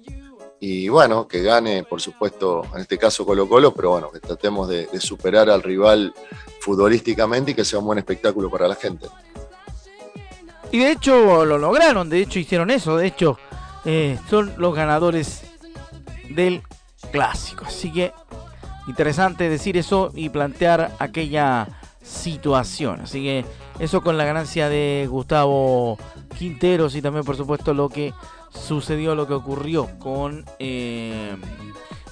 Y 0.60 0.90
bueno, 0.90 1.28
que 1.28 1.42
gane, 1.42 1.84
por 1.84 2.00
supuesto, 2.00 2.62
en 2.76 2.82
este 2.82 3.00
caso 3.00 3.26
Colo 3.26 3.50
Colo, 3.50 3.74
pero 3.74 3.90
bueno, 3.90 4.12
que 4.12 4.20
tratemos 4.20 4.70
de, 4.70 4.88
superar 5.00 5.50
al 5.50 5.64
rival 5.64 6.14
futbolísticamente 6.60 7.52
y 7.52 7.54
que 7.56 7.66
sea 7.66 7.80
un 7.80 7.86
buen 7.86 7.98
espectáculo 7.98 8.48
para 8.48 8.68
la 8.68 8.76
gente. 8.76 9.08
Y 10.72 10.78
de 10.78 10.92
hecho 10.92 11.46
lo 11.46 11.58
lograron, 11.58 12.10
de 12.10 12.22
hecho 12.22 12.38
hicieron 12.38 12.70
eso, 12.70 12.96
de 12.96 13.08
hecho 13.08 13.40
eh, 13.86 14.20
son 14.30 14.54
los 14.58 14.76
ganadores 14.76 15.42
del 16.30 16.62
clásico. 17.12 17.66
Así 17.66 17.92
que 17.92 18.14
interesante 18.88 19.50
decir 19.50 19.78
eso 19.78 20.12
y 20.16 20.30
plantear 20.30 20.92
aquella 21.00 21.68
situación. 22.04 23.02
Así 23.02 23.24
que 23.24 23.46
eso 23.80 24.02
con 24.02 24.18
la 24.18 24.26
ganancia 24.26 24.70
de 24.70 25.08
Gustavo 25.10 25.98
Quinteros 26.38 26.96
y 26.96 27.02
también 27.02 27.26
por 27.26 27.36
supuesto 27.36 27.74
lo 27.74 27.90
que 27.90 28.14
sucedió, 28.50 29.16
lo 29.16 29.28
que 29.28 29.34
ocurrió 29.34 29.88
con 30.00 30.46
eh, 30.60 31.36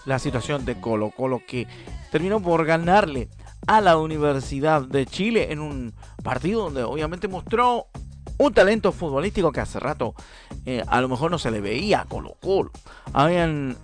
la 0.06 0.20
situación 0.20 0.66
de 0.66 0.80
Colo 0.80 1.12
Colo 1.12 1.42
que 1.46 1.68
terminó 2.12 2.42
por 2.42 2.66
ganarle 2.66 3.30
a 3.68 3.82
la 3.82 3.98
Universidad 3.98 4.82
de 4.84 5.06
Chile 5.06 5.52
en 5.52 5.60
un 5.60 5.94
partido 6.24 6.64
donde 6.64 6.84
obviamente 6.84 7.28
mostró 7.28 7.88
un 8.38 8.54
talento 8.54 8.92
futbolístico 8.92 9.52
que 9.52 9.60
hace 9.60 9.80
rato 9.80 10.16
eh, 10.66 10.84
a 10.88 11.02
lo 11.02 11.10
mejor 11.10 11.30
no 11.30 11.38
se 11.38 11.52
le 11.52 11.60
veía 11.60 12.02
a 12.02 12.06
Colo 12.06 12.38
Colo. 12.42 12.72
Habían, 13.14 13.78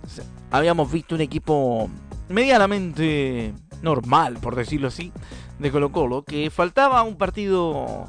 habíamos 0.50 0.90
visto 0.90 1.14
un 1.14 1.20
equipo 1.20 1.90
medianamente 2.28 3.54
normal, 3.82 4.38
por 4.40 4.56
decirlo 4.56 4.88
así, 4.88 5.12
de 5.58 5.70
Colo 5.70 5.92
Colo, 5.92 6.24
que 6.24 6.50
faltaba 6.50 7.02
un 7.02 7.16
partido 7.16 8.08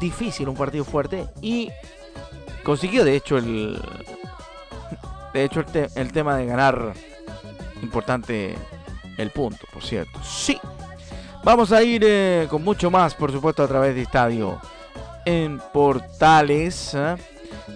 difícil, 0.00 0.48
un 0.48 0.56
partido 0.56 0.84
fuerte, 0.84 1.26
y 1.40 1.70
consiguió 2.64 3.04
de 3.04 3.16
hecho 3.16 3.38
el, 3.38 3.80
de 5.32 5.44
hecho 5.44 5.64
el, 5.94 6.12
tema 6.12 6.36
de 6.36 6.46
ganar 6.46 6.94
importante 7.82 8.54
el 9.18 9.30
punto, 9.30 9.66
por 9.72 9.82
cierto. 9.82 10.18
Sí, 10.22 10.58
vamos 11.44 11.72
a 11.72 11.82
ir 11.82 12.02
eh, 12.04 12.46
con 12.50 12.62
mucho 12.64 12.90
más, 12.90 13.14
por 13.14 13.32
supuesto, 13.32 13.62
a 13.62 13.68
través 13.68 13.94
de 13.94 14.02
Estadio 14.02 14.60
en 15.24 15.60
Portales, 15.72 16.94
¿eh? 16.94 17.16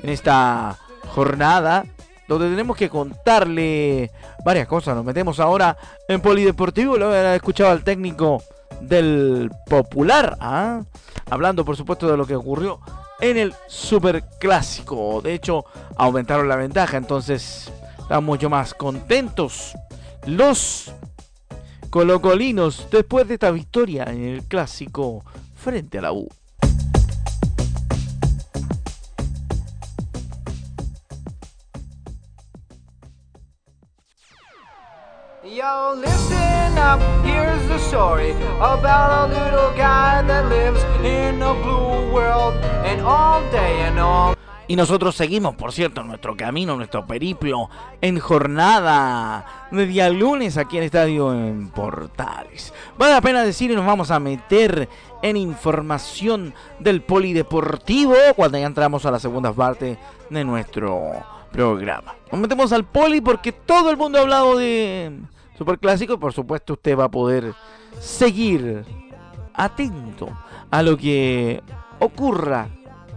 en 0.03 0.09
esta 0.09 0.79
jornada 1.09 1.85
donde 2.39 2.51
tenemos 2.51 2.77
que 2.77 2.89
contarle 2.89 4.11
varias 4.45 4.69
cosas. 4.69 4.95
Nos 4.95 5.05
metemos 5.05 5.41
ahora 5.41 5.77
en 6.07 6.21
Polideportivo, 6.21 6.97
lo 6.97 7.15
he 7.15 7.35
escuchado 7.35 7.71
al 7.71 7.83
técnico 7.83 8.43
del 8.81 9.51
Popular, 9.67 10.37
¿ah? 10.41 10.83
hablando 11.29 11.65
por 11.65 11.77
supuesto 11.77 12.09
de 12.09 12.17
lo 12.17 12.27
que 12.27 12.37
ocurrió 12.37 12.81
en 13.21 13.37
el 13.37 13.53
Super 13.67 14.23
Clásico. 14.39 15.21
De 15.21 15.35
hecho, 15.35 15.65
aumentaron 15.97 16.49
la 16.49 16.55
ventaja, 16.55 16.97
entonces 16.97 17.73
están 17.99 18.23
mucho 18.25 18.49
más 18.49 18.75
contentos 18.75 19.75
los 20.27 20.93
colocolinos 21.91 22.87
después 22.93 23.27
de 23.27 23.35
esta 23.35 23.51
victoria 23.51 24.05
en 24.05 24.23
el 24.23 24.45
clásico 24.45 25.25
frente 25.57 25.99
a 25.99 26.03
la 26.03 26.13
U. 26.13 26.29
Yo, 35.61 35.95
listen 35.95 36.79
up, 36.79 36.99
here's 37.23 37.69
the 37.69 37.79
story 37.79 38.31
about 38.61 39.29
a 39.29 39.45
little 39.45 39.71
guy 39.77 40.23
that 40.23 40.49
lives 40.49 40.83
in 41.05 41.43
a 41.43 41.53
blue 41.53 42.11
world, 42.11 42.55
and 42.87 43.03
all 43.03 43.43
day 43.51 43.83
and 43.83 43.99
all. 43.99 44.35
Y 44.69 44.77
nosotros 44.77 45.17
seguimos, 45.17 45.57
por 45.57 45.73
cierto, 45.73 46.03
nuestro 46.03 46.35
camino, 46.35 46.77
nuestro 46.77 47.07
periplo 47.07 47.69
en 48.01 48.19
jornada 48.19 49.69
de 49.71 49.87
día 49.87 50.09
lunes 50.09 50.57
aquí 50.57 50.79
en 50.79 50.85
Estadio 50.85 51.35
en 51.35 51.69
Portales. 51.69 52.73
Vale 52.97 53.13
la 53.13 53.21
pena 53.21 53.45
decir 53.45 53.71
y 53.71 53.75
nos 53.75 53.85
vamos 53.85 54.11
a 54.11 54.19
meter 54.19 54.89
en 55.21 55.37
información 55.37 56.55
del 56.79 57.03
polideportivo 57.03 58.15
cuando 58.35 58.57
ya 58.57 58.65
entramos 58.65 59.05
a 59.05 59.11
la 59.11 59.19
segunda 59.19 59.53
parte 59.53 59.99
de 60.31 60.43
nuestro 60.43 61.23
programa. 61.53 62.15
Nos 62.33 62.41
metemos 62.41 62.73
al 62.73 62.85
poli 62.85 63.21
porque 63.21 63.53
todo 63.53 63.91
el 63.91 63.99
mundo 63.99 64.19
ha 64.19 64.23
hablado 64.23 64.57
de 64.57 65.21
Superclásico 65.61 66.15
y 66.15 66.17
por 66.17 66.33
supuesto 66.33 66.73
usted 66.73 66.97
va 66.97 67.05
a 67.05 67.11
poder 67.11 67.53
seguir 68.01 68.83
atento 69.53 70.31
a 70.71 70.83
lo 70.83 70.97
que 70.97 71.63
ocurra 71.99 72.67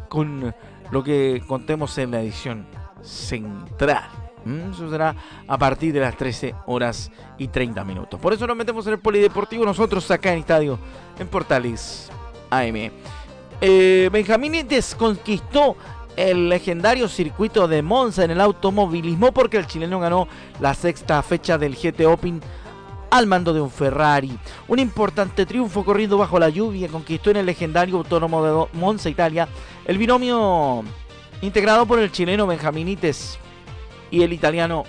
con 0.10 0.54
lo 0.92 1.04
que 1.06 1.42
contemos 1.48 1.98
en 2.00 2.12
la 2.12 2.20
edición 2.20 2.68
central. 3.02 4.10
Eso 4.74 4.90
será 4.90 5.16
a 5.48 5.58
partir 5.58 5.94
de 5.94 6.02
las 6.02 6.18
13 6.18 6.54
horas 6.66 7.10
y 7.38 7.48
30 7.48 7.82
minutos. 7.86 8.20
Por 8.20 8.34
eso 8.34 8.46
nos 8.46 8.58
metemos 8.58 8.86
en 8.88 8.94
el 8.96 9.00
polideportivo 9.00 9.64
nosotros 9.64 10.12
acá 10.12 10.34
en 10.34 10.40
Estadio, 10.40 10.78
en 11.18 11.30
Portales 11.30 12.12
AM. 12.50 12.92
Eh, 13.62 14.10
Benjamín 14.12 14.68
desconquistó 14.68 15.78
el 16.16 16.50
legendario 16.50 17.08
circuito 17.08 17.68
de 17.68 17.82
Monza 17.82 18.24
en 18.24 18.32
el 18.32 18.42
automovilismo 18.42 19.32
porque 19.32 19.58
el 19.58 19.68
chileno 19.68 20.00
ganó 20.00 20.28
la 20.60 20.74
sexta 20.74 21.22
fecha 21.22 21.58
del 21.58 21.76
GT 21.76 22.06
Open 22.06 22.42
al 23.10 23.28
mando 23.28 23.54
de 23.54 23.62
un 23.62 23.70
Ferrari. 23.70 24.38
Un 24.68 24.80
importante 24.80 25.46
triunfo 25.46 25.86
corriendo 25.86 26.18
bajo 26.18 26.40
la 26.40 26.50
lluvia 26.50 26.88
conquistó 26.88 27.30
en 27.30 27.38
el 27.38 27.46
legendario 27.46 27.98
autónomo 27.98 28.44
de 28.44 28.68
Monza, 28.74 29.10
Italia, 29.10 29.48
el 29.86 29.98
binomio 29.98 30.84
integrado 31.42 31.86
por 31.86 32.00
el 32.00 32.12
chileno 32.12 32.48
Benjaminites 32.48 33.38
y 34.10 34.24
el 34.24 34.34
italiano 34.34 34.84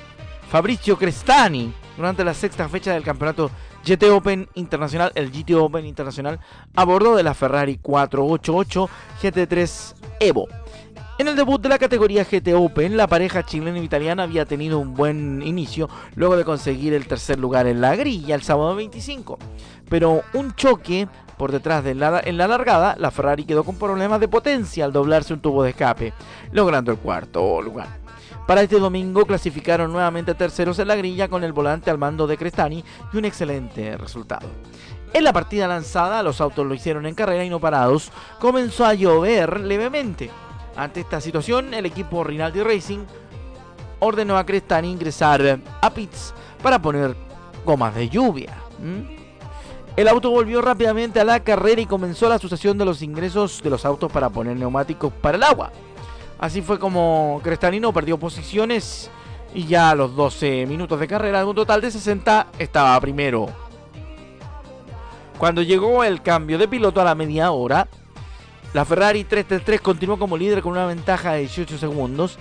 Fabrizio 0.51 0.97
Crestani 0.97 1.73
durante 1.97 2.25
la 2.25 2.35
sexta 2.35 2.69
fecha 2.69 2.93
del 2.93 3.03
campeonato 3.03 3.51
GT 3.85 4.05
Open 4.11 4.49
Internacional, 4.55 5.13
el 5.15 5.31
GT 5.31 5.55
Open 5.55 5.85
Internacional, 5.85 6.41
a 6.75 6.85
bordo 6.85 7.17
de 7.17 7.23
la 7.23 7.35
Ferrari 7.35 7.79
488 7.83 8.89
GT3 9.23 9.95
Evo. 10.21 10.49
En 11.17 11.29
el 11.29 11.37
debut 11.37 11.63
de 11.63 11.69
la 11.69 11.79
categoría 11.79 12.25
GT 12.25 12.55
Open, 12.55 12.97
la 12.97 13.07
pareja 13.07 13.45
chileno-italiana 13.45 14.25
había 14.25 14.47
tenido 14.47 14.81
un 14.81 14.95
buen 14.95 15.43
inicio 15.43 15.89
luego 16.17 16.37
de 16.37 16.45
conseguir 16.45 16.93
el 16.93 17.07
tercer 17.07 17.39
lugar 17.39 17.69
en 17.69 17.81
la 17.81 17.95
grilla 17.95 18.35
el 18.35 18.43
sábado 18.43 18.75
25. 18.75 19.39
Pero 19.89 20.23
un 20.33 20.57
choque 20.57 21.07
por 21.39 21.53
detrás 21.53 21.85
de 21.85 21.95
la, 21.95 22.21
en 22.25 22.37
la 22.37 22.49
largada, 22.49 22.97
la 22.99 23.13
Ferrari 23.13 23.45
quedó 23.45 23.63
con 23.63 23.77
problemas 23.77 24.19
de 24.19 24.27
potencia 24.27 24.85
al 24.85 24.93
doblarse 24.93 25.33
un 25.33 25.39
tubo 25.39 25.63
de 25.63 25.71
escape, 25.71 26.13
logrando 26.51 26.91
el 26.91 26.99
cuarto 26.99 27.63
lugar. 27.63 27.87
Para 28.49 28.63
este 28.63 28.81
domingo 28.81 29.25
clasificaron 29.25 29.93
nuevamente 29.93 30.35
terceros 30.35 30.81
en 30.81 30.89
la 30.89 30.97
grilla 30.97 31.29
con 31.29 31.45
el 31.45 31.53
volante 31.53 31.91
al 31.91 31.99
mando 31.99 32.27
de 32.27 32.37
Crestani 32.37 32.85
y 33.13 33.17
un 33.17 33.25
excelente 33.25 33.97
resultado. 33.97 34.49
En 35.13 35.23
la 35.23 35.33
partida 35.33 35.69
lanzada, 35.69 36.25
los 36.25 36.41
autos 36.41 36.67
lo 36.67 36.75
hicieron 36.75 37.07
en 37.07 37.15
carrera 37.15 37.45
y 37.45 37.51
no 37.51 37.61
parados, 37.61 38.11
comenzó 38.41 38.85
a 38.85 38.95
llover 38.95 39.61
levemente 39.61 40.29
ante 40.77 41.01
esta 41.01 41.21
situación, 41.21 41.75
el 41.75 41.87
equipo 41.87 42.25
Rinaldi 42.25 42.63
Racing 42.63 43.05
ordenó 44.01 44.37
a 44.37 44.45
Crestani 44.45 44.91
ingresar 44.91 45.61
a 45.81 45.91
pits 45.91 46.35
para 46.63 46.81
poner 46.81 47.15
gomas 47.65 47.95
de 47.95 48.09
lluvia. 48.09 48.55
El 49.97 50.09
auto 50.09 50.31
volvió 50.31 50.61
rápidamente 50.61 51.21
a 51.21 51.25
la 51.25 51.41
carrera 51.41 51.81
y 51.81 51.87
comenzó 51.87 52.29
la 52.29 52.39
sucesión 52.39 52.77
de 52.77 52.85
los 52.85 53.03
ingresos 53.03 53.63
de 53.63 53.71
los 53.71 53.85
autos 53.85 54.11
para 54.11 54.29
poner 54.29 54.57
neumáticos 54.57 55.13
para 55.13 55.37
el 55.37 55.43
agua. 55.43 55.71
Así 56.39 56.63
fue 56.63 56.79
como 56.79 57.41
Crestani 57.45 57.79
no 57.79 57.93
perdió 57.93 58.19
posiciones 58.19 59.11
y 59.55 59.67
ya 59.67 59.91
a 59.91 59.95
los 59.95 60.17
12 60.17 60.67
minutos 60.67 60.99
de 60.99 61.07
carrera 61.07 61.39
de 61.39 61.45
un 61.45 61.55
total 61.55 61.81
de 61.81 61.93
60 61.93 62.49
estaba 62.59 63.01
primero. 63.01 63.47
Cuando 65.39 65.63
llegó 65.63 66.03
el 66.03 66.23
cambio 66.23 66.59
de 66.59 66.69
piloto 66.69 67.01
a 67.01 67.05
la 67.05 67.15
media 67.15 67.53
hora, 67.53 67.89
la 68.75 68.85
Ferrari 68.85 69.23
333 69.23 69.81
continuó 69.81 70.19
como 70.19 70.37
líder 70.37 70.61
con 70.61 70.73
una 70.73 70.85
ventaja 70.85 71.33
de 71.33 71.41
18 71.41 71.79
segundos. 71.79 72.39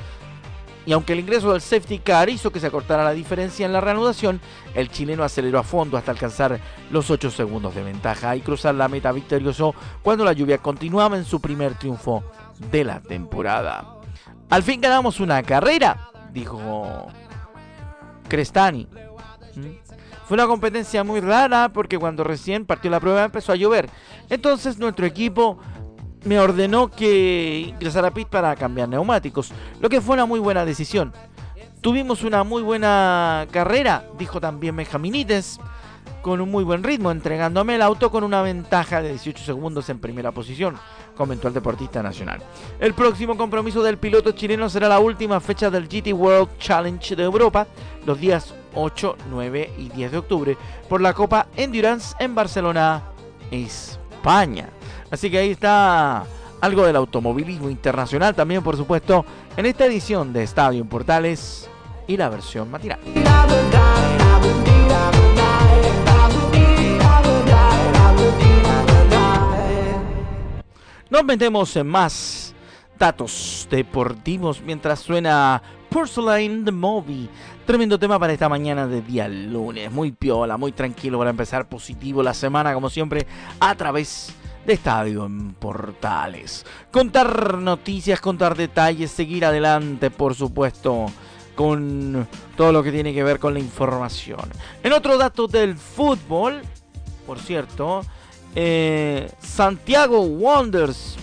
Y 0.86 0.92
aunque 0.92 1.14
el 1.14 1.20
ingreso 1.20 1.54
del 1.54 1.62
safety 1.62 2.00
car 2.00 2.28
hizo 2.28 2.52
que 2.52 2.60
se 2.60 2.68
acortara 2.68 3.04
la 3.04 3.14
diferencia 3.14 3.66
en 3.66 3.72
la 3.72 3.80
reanudación, 3.80 4.42
el 4.74 4.90
chileno 4.90 5.24
aceleró 5.24 5.60
a 5.60 5.64
fondo 5.64 5.96
hasta 5.96 6.12
alcanzar 6.12 6.60
los 6.90 7.10
8 7.10 7.30
segundos 7.32 7.76
de 7.76 7.84
ventaja 7.84 8.36
y 8.36 8.42
cruzar 8.42 8.76
la 8.76 8.90
meta 8.90 9.12
victorioso 9.12 9.76
cuando 10.02 10.26
la 10.26 10.34
lluvia 10.34 10.58
continuaba 10.58 11.16
en 11.16 11.24
su 11.24 11.40
primer 11.40 11.76
triunfo 11.76 12.24
de 12.72 12.84
la 12.84 13.00
temporada. 13.00 14.00
Al 14.50 14.64
fin 14.64 14.82
ganamos 14.82 15.20
una 15.20 15.42
carrera, 15.44 16.10
dijo 16.34 17.08
Crestani. 18.28 18.88
¿Mm? 19.56 19.84
Fue 20.26 20.36
una 20.36 20.48
competencia 20.48 21.04
muy 21.04 21.20
rara 21.20 21.70
porque 21.72 22.00
cuando 22.00 22.24
recién 22.24 22.66
partió 22.66 22.90
la 22.90 23.00
prueba 23.00 23.24
empezó 23.24 23.52
a 23.52 23.56
llover. 23.56 23.90
Entonces 24.30 24.80
nuestro 24.80 25.06
equipo 25.06 25.60
me 26.26 26.40
ordenó 26.40 26.90
que 26.90 27.66
ingresara 27.70 28.10
a 28.10 28.14
pit 28.14 28.28
para 28.28 28.56
cambiar 28.56 28.90
neumáticos, 28.90 29.52
lo 29.80 29.90
que 29.90 30.02
fue 30.02 30.14
una 30.14 30.26
muy 30.26 30.40
buena 30.40 30.66
decisión. 30.66 31.14
Tuvimos 31.82 32.24
una 32.24 32.44
muy 32.44 32.62
buena 32.62 33.46
carrera, 33.52 34.06
dijo 34.18 34.40
también 34.40 34.76
Benjaminites, 34.76 35.60
con 36.22 36.40
un 36.40 36.50
muy 36.50 36.64
buen 36.64 36.84
ritmo, 36.84 37.12
entregándome 37.12 37.76
el 37.76 37.82
auto 37.82 38.10
con 38.10 38.24
una 38.24 38.42
ventaja 38.42 39.02
de 39.02 39.10
18 39.10 39.44
segundos 39.44 39.90
en 39.90 40.00
primera 40.00 40.32
posición, 40.32 40.78
comentó 41.18 41.50
el 41.50 41.54
deportista 41.54 42.02
nacional. 42.02 42.42
El 42.80 42.94
próximo 42.94 43.36
compromiso 43.36 43.84
del 43.84 43.98
piloto 43.98 44.32
chileno 44.32 44.70
será 44.70 44.88
la 44.88 45.00
última 45.00 45.42
fecha 45.42 45.70
del 45.70 45.90
GT 45.90 46.14
World 46.14 46.58
Challenge 46.58 47.18
de 47.18 47.24
Europa, 47.24 47.68
los 48.06 48.18
días 48.18 48.56
8, 48.74 49.18
9 49.30 49.74
y 49.78 49.90
10 49.90 50.12
de 50.14 50.18
octubre, 50.18 50.58
por 50.88 51.02
la 51.02 51.14
Copa 51.14 51.48
Endurance 51.58 52.16
en 52.20 52.34
Barcelona, 52.34 53.04
España. 53.52 54.70
Así 55.14 55.30
que 55.30 55.38
ahí 55.38 55.52
está 55.52 56.26
algo 56.60 56.88
del 56.88 56.96
automovilismo 56.96 57.70
internacional 57.70 58.34
también, 58.34 58.64
por 58.64 58.76
supuesto, 58.76 59.24
en 59.56 59.68
esta 59.68 59.86
edición 59.86 60.34
de 60.34 60.42
Estadio 60.42 60.82
en 60.82 60.88
Portales 60.88 61.70
y 62.08 62.18
la 62.18 62.30
versión 62.30 62.72
matinal. 62.72 62.98
Nos 71.12 71.24
metemos 71.24 71.76
en 71.76 71.86
más 71.86 72.56
datos 72.98 73.68
deportivos 73.70 74.64
mientras 74.66 75.00
suena 75.00 75.62
Porcelain 75.90 76.66
the 76.66 76.72
Movie. 76.72 77.30
Tremendo 77.68 78.00
tema 78.00 78.18
para 78.18 78.34
esta 78.34 78.50
mañana 78.50 78.88
de 78.88 79.04
día 79.04 79.28
lunes. 79.28 79.92
Muy 79.92 80.12
piola, 80.12 80.58
muy 80.58 80.72
tranquilo 80.72 81.20
para 81.20 81.30
empezar 81.30 81.70
positivo 81.70 82.24
la 82.24 82.34
semana, 82.34 82.74
como 82.74 82.90
siempre, 82.90 83.28
a 83.60 83.76
través 83.76 84.34
de 84.38 84.43
Estadio 84.72 85.26
en 85.26 85.54
Portales. 85.54 86.66
Contar 86.92 87.58
noticias, 87.58 88.22
contar 88.22 88.56
detalles, 88.56 89.12
seguir 89.12 89.44
adelante, 89.44 90.10
por 90.10 90.36
supuesto, 90.36 91.08
con 91.56 92.28
todo 92.56 92.72
lo 92.72 92.82
que 92.82 92.92
tiene 92.92 93.14
que 93.14 93.24
ver 93.24 93.40
con 93.40 93.54
la 93.54 93.60
información. 93.60 94.42
En 94.82 94.94
otro 94.94 95.18
dato 95.18 95.48
del 95.48 95.76
fútbol, 95.76 96.62
por 97.28 97.40
cierto, 97.40 98.02
eh, 98.56 99.30
Santiago 99.40 100.22
Wonders 100.22 101.18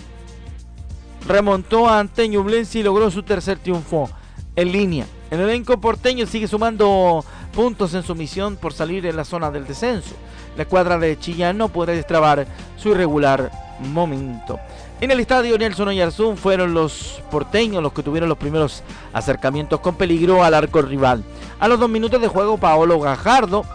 remontó 1.27 1.87
a 1.87 1.99
Anteño 1.99 2.43
Blensi 2.43 2.79
y 2.79 2.83
logró 2.83 3.09
su 3.09 3.23
tercer 3.23 3.57
triunfo 3.59 4.09
en 4.55 4.71
línea. 4.71 5.05
El 5.31 5.39
elenco 5.39 5.79
porteño 5.79 6.25
sigue 6.25 6.47
sumando 6.47 7.23
puntos 7.53 7.93
en 7.93 8.03
su 8.03 8.15
misión 8.15 8.57
por 8.57 8.73
salir 8.73 9.05
en 9.05 9.15
la 9.15 9.23
zona 9.23 9.49
del 9.49 9.65
descenso 9.65 10.15
la 10.55 10.63
escuadra 10.63 10.97
de 10.97 11.17
Chillán 11.17 11.57
no 11.57 11.69
podrá 11.69 11.93
destrabar 11.93 12.45
su 12.77 12.89
irregular 12.89 13.51
momento. 13.79 14.59
En 14.99 15.09
el 15.09 15.19
estadio 15.19 15.57
Nelson 15.57 15.87
Oyarzún 15.87 16.37
fueron 16.37 16.73
los 16.73 17.23
porteños 17.31 17.81
los 17.81 17.93
que 17.93 18.03
tuvieron 18.03 18.29
los 18.29 18.37
primeros 18.37 18.83
acercamientos 19.13 19.79
con 19.79 19.95
peligro 19.95 20.43
al 20.43 20.53
arco 20.53 20.81
rival. 20.81 21.23
A 21.59 21.67
los 21.67 21.79
dos 21.79 21.89
minutos 21.89 22.21
de 22.21 22.27
juego, 22.27 22.57
Paolo 22.57 22.99
Gajardo 22.99 23.65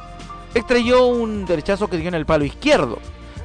estrelló 0.54 1.06
un 1.06 1.44
derechazo 1.44 1.88
que 1.88 1.96
dio 1.96 2.08
en 2.08 2.14
el 2.14 2.26
palo 2.26 2.44
izquierdo. 2.44 2.98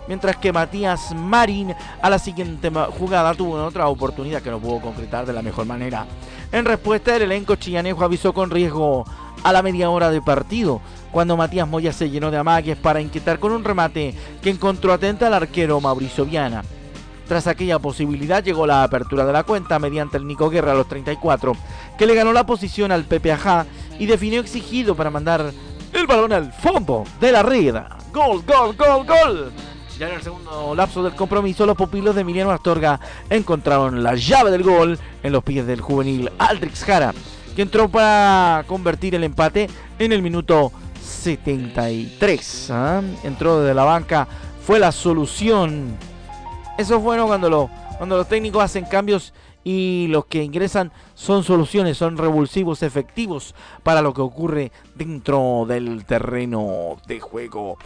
Mientras 0.08 0.36
que 0.38 0.52
Matías 0.52 1.16
Marín 1.16 1.74
a 2.02 2.10
la 2.10 2.20
siguiente 2.20 2.70
jugada 3.00 3.34
tuvo 3.34 3.64
otra 3.64 3.88
oportunidad 3.88 4.42
que 4.42 4.52
no 4.52 4.60
pudo 4.60 4.82
concretar 4.82 5.26
de 5.26 5.34
la 5.34 5.42
mejor 5.42 5.66
manera. 5.66 6.06
En 6.52 6.66
respuesta, 6.66 7.16
el 7.16 7.24
elenco 7.24 7.56
chillanejo 7.56 8.04
avisó 8.04 8.34
con 8.34 8.50
riesgo 8.50 9.06
a 9.44 9.54
la 9.54 9.62
media 9.62 9.90
hora 9.90 10.12
de 10.12 10.22
partido 10.22 10.82
cuando 11.12 11.38
Matías 11.38 11.68
Moya 11.68 11.94
se 11.94 12.10
llenó 12.10 12.32
de 12.32 12.38
amagues 12.38 12.78
para 12.78 13.02
inquietar 13.02 13.40
con 13.40 13.52
un 13.52 13.64
remate 13.64 14.16
que 14.42 14.50
encontró 14.50 14.94
atenta 14.94 15.28
al 15.28 15.34
arquero 15.34 15.82
Mauricio 15.82 16.26
Viana. 16.26 16.64
Tras 17.28 17.48
aquella 17.48 17.80
posibilidad 17.80 18.44
llegó 18.44 18.68
la 18.68 18.84
apertura 18.84 19.26
de 19.26 19.34
la 19.34 19.44
cuenta 19.44 19.80
mediante 19.80 20.18
el 20.18 20.28
Nico 20.28 20.50
Guerra 20.50 20.74
a 20.74 20.76
los 20.76 20.88
34, 20.88 21.56
que 21.98 22.06
le 22.06 22.16
ganó 22.16 22.34
la 22.34 22.46
posición 22.46 22.92
al 22.92 23.06
Pepe 23.06 23.32
Ajá 23.32 23.66
y 24.00 24.06
definió 24.06 24.42
exigido 24.42 24.96
para 24.96 25.10
mandar 25.10 25.52
el 25.94 26.08
balón 26.08 26.34
al 26.34 26.52
fondo 26.52 27.04
de 27.20 27.32
la 27.32 27.44
red. 27.44 27.76
Gol, 28.12 28.44
gol, 28.46 28.76
gol, 28.76 29.06
gol. 29.06 29.52
Ya 29.98 30.10
en 30.10 30.16
el 30.16 30.22
segundo 30.24 30.74
lapso 30.76 31.04
del 31.04 31.16
compromiso, 31.16 31.66
los 31.66 31.78
pupilos 31.78 32.16
de 32.16 32.22
Emiliano 32.22 32.52
Astorga 32.52 33.00
encontraron 33.30 34.02
la 34.04 34.16
llave 34.16 34.50
del 34.52 34.64
gol 34.64 34.98
en 35.22 35.32
los 35.32 35.44
pies 35.44 35.68
del 35.68 35.80
juvenil 35.80 36.32
Aldrix 36.40 36.84
Jara, 36.84 37.14
que 37.56 37.62
entró 37.62 37.88
para 37.88 38.64
convertir 38.68 39.14
el 39.16 39.24
empate 39.24 39.70
en 40.00 40.12
el 40.12 40.22
minuto 40.22 40.72
73. 41.12 42.72
¿ah? 42.72 43.02
Entró 43.24 43.60
desde 43.60 43.74
la 43.74 43.84
banca, 43.84 44.28
fue 44.66 44.80
la 44.80 44.92
solución. 44.92 45.96
Eso 46.78 46.96
es 46.96 47.02
bueno 47.02 47.28
cuando, 47.28 47.70
cuando 47.98 48.18
los 48.18 48.28
técnicos 48.28 48.64
hacen 48.64 48.86
cambios 48.86 49.34
y 49.64 50.08
los 50.10 50.26
que 50.26 50.44
ingresan 50.44 50.92
son 51.14 51.44
soluciones, 51.44 51.98
son 51.98 52.18
revulsivos 52.18 52.82
efectivos 52.84 53.54
para 53.84 54.02
lo 54.02 54.14
que 54.14 54.22
ocurre 54.22 54.72
dentro 54.96 55.66
del 55.68 56.06
terreno 56.06 56.98
de 57.08 57.20
juego. 57.20 57.78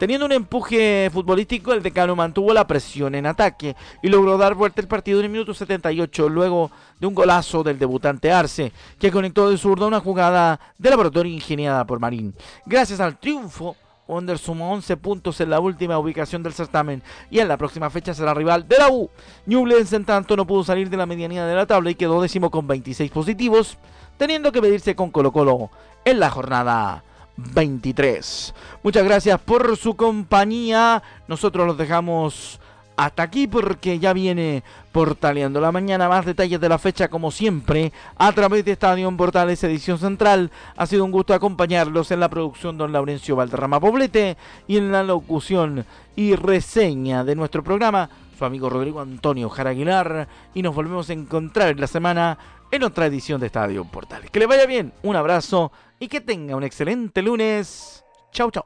Teniendo 0.00 0.24
un 0.24 0.32
empuje 0.32 1.10
futbolístico, 1.12 1.74
el 1.74 1.82
decano 1.82 2.16
mantuvo 2.16 2.54
la 2.54 2.66
presión 2.66 3.14
en 3.14 3.26
ataque 3.26 3.76
y 4.02 4.08
logró 4.08 4.38
dar 4.38 4.54
vuelta 4.54 4.80
el 4.80 4.88
partido 4.88 5.18
en 5.18 5.26
el 5.26 5.30
minuto 5.30 5.52
78 5.52 6.26
luego 6.30 6.70
de 6.98 7.06
un 7.06 7.14
golazo 7.14 7.62
del 7.62 7.78
debutante 7.78 8.32
Arce, 8.32 8.72
que 8.98 9.10
conectó 9.10 9.50
de 9.50 9.58
zurdo 9.58 9.86
una 9.86 10.00
jugada 10.00 10.58
de 10.78 10.88
laboratorio 10.88 11.30
ingeniada 11.30 11.84
por 11.84 12.00
Marín. 12.00 12.34
Gracias 12.64 12.98
al 12.98 13.18
triunfo, 13.18 13.76
Wonder 14.08 14.38
sumó 14.38 14.72
11 14.72 14.96
puntos 14.96 15.38
en 15.42 15.50
la 15.50 15.60
última 15.60 15.98
ubicación 15.98 16.42
del 16.42 16.54
certamen 16.54 17.02
y 17.30 17.40
en 17.40 17.48
la 17.48 17.58
próxima 17.58 17.90
fecha 17.90 18.14
será 18.14 18.32
rival 18.32 18.66
de 18.66 18.78
la 18.78 18.90
U. 18.90 19.10
Newlands 19.44 19.92
en 19.92 20.06
tanto 20.06 20.34
no 20.34 20.46
pudo 20.46 20.64
salir 20.64 20.88
de 20.88 20.96
la 20.96 21.04
medianía 21.04 21.44
de 21.44 21.54
la 21.54 21.66
tabla 21.66 21.90
y 21.90 21.94
quedó 21.94 22.22
décimo 22.22 22.50
con 22.50 22.66
26 22.66 23.10
positivos, 23.10 23.76
teniendo 24.16 24.50
que 24.50 24.62
medirse 24.62 24.96
con 24.96 25.10
Colo 25.10 25.30
Colo 25.30 25.68
en 26.06 26.20
la 26.20 26.30
jornada 26.30 27.04
23. 27.36 28.54
Muchas 28.82 29.04
gracias 29.04 29.40
por 29.40 29.76
su 29.76 29.96
compañía. 29.96 31.02
Nosotros 31.28 31.66
los 31.66 31.78
dejamos 31.78 32.60
hasta 32.96 33.22
aquí 33.22 33.46
porque 33.46 33.98
ya 33.98 34.12
viene 34.12 34.62
Portaleando 34.92 35.60
la 35.60 35.72
Mañana. 35.72 36.08
Más 36.08 36.26
detalles 36.26 36.60
de 36.60 36.68
la 36.68 36.78
fecha 36.78 37.08
como 37.08 37.30
siempre 37.30 37.92
a 38.16 38.30
través 38.32 38.64
de 38.64 38.72
Estadio 38.72 39.10
Portales 39.16 39.64
Edición 39.64 39.98
Central. 39.98 40.50
Ha 40.76 40.86
sido 40.86 41.04
un 41.04 41.10
gusto 41.10 41.32
acompañarlos 41.32 42.10
en 42.10 42.20
la 42.20 42.28
producción 42.28 42.76
don 42.76 42.92
Laurencio 42.92 43.36
Valderrama 43.36 43.80
Poblete 43.80 44.36
y 44.68 44.76
en 44.76 44.92
la 44.92 45.02
locución 45.02 45.86
y 46.14 46.34
reseña 46.34 47.24
de 47.24 47.36
nuestro 47.36 47.64
programa 47.64 48.10
su 48.38 48.44
amigo 48.44 48.70
Rodrigo 48.70 49.00
Antonio 49.00 49.48
Jaraguilar 49.48 50.28
y 50.54 50.62
nos 50.62 50.74
volvemos 50.74 51.10
a 51.10 51.12
encontrar 51.12 51.68
en 51.68 51.80
la 51.80 51.86
semana 51.86 52.38
en 52.70 52.82
otra 52.84 53.06
edición 53.06 53.40
de 53.40 53.46
Estadio 53.46 53.84
Portales. 53.84 54.30
Que 54.30 54.40
le 54.40 54.46
vaya 54.46 54.66
bien, 54.66 54.92
un 55.02 55.16
abrazo 55.16 55.72
y 56.00 56.08
que 56.08 56.20
tenga 56.20 56.56
un 56.56 56.64
excelente 56.64 57.22
lunes. 57.22 58.02
Chau, 58.32 58.50
chau. 58.50 58.64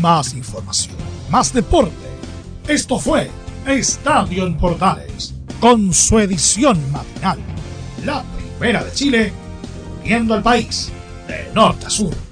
Más 0.00 0.34
información, 0.34 0.96
más 1.30 1.52
deporte. 1.52 1.92
Esto 2.68 2.98
fue 2.98 3.30
Estadio 3.66 4.46
en 4.46 4.56
Portales, 4.56 5.34
con 5.60 5.92
su 5.92 6.18
edición 6.18 6.78
matinal. 6.92 7.38
La 8.04 8.22
primera 8.58 8.84
de 8.84 8.92
Chile, 8.92 9.32
viendo 10.02 10.34
al 10.34 10.42
país 10.42 10.90
de 11.26 11.52
norte 11.54 11.86
a 11.86 11.90
sur. 11.90 12.29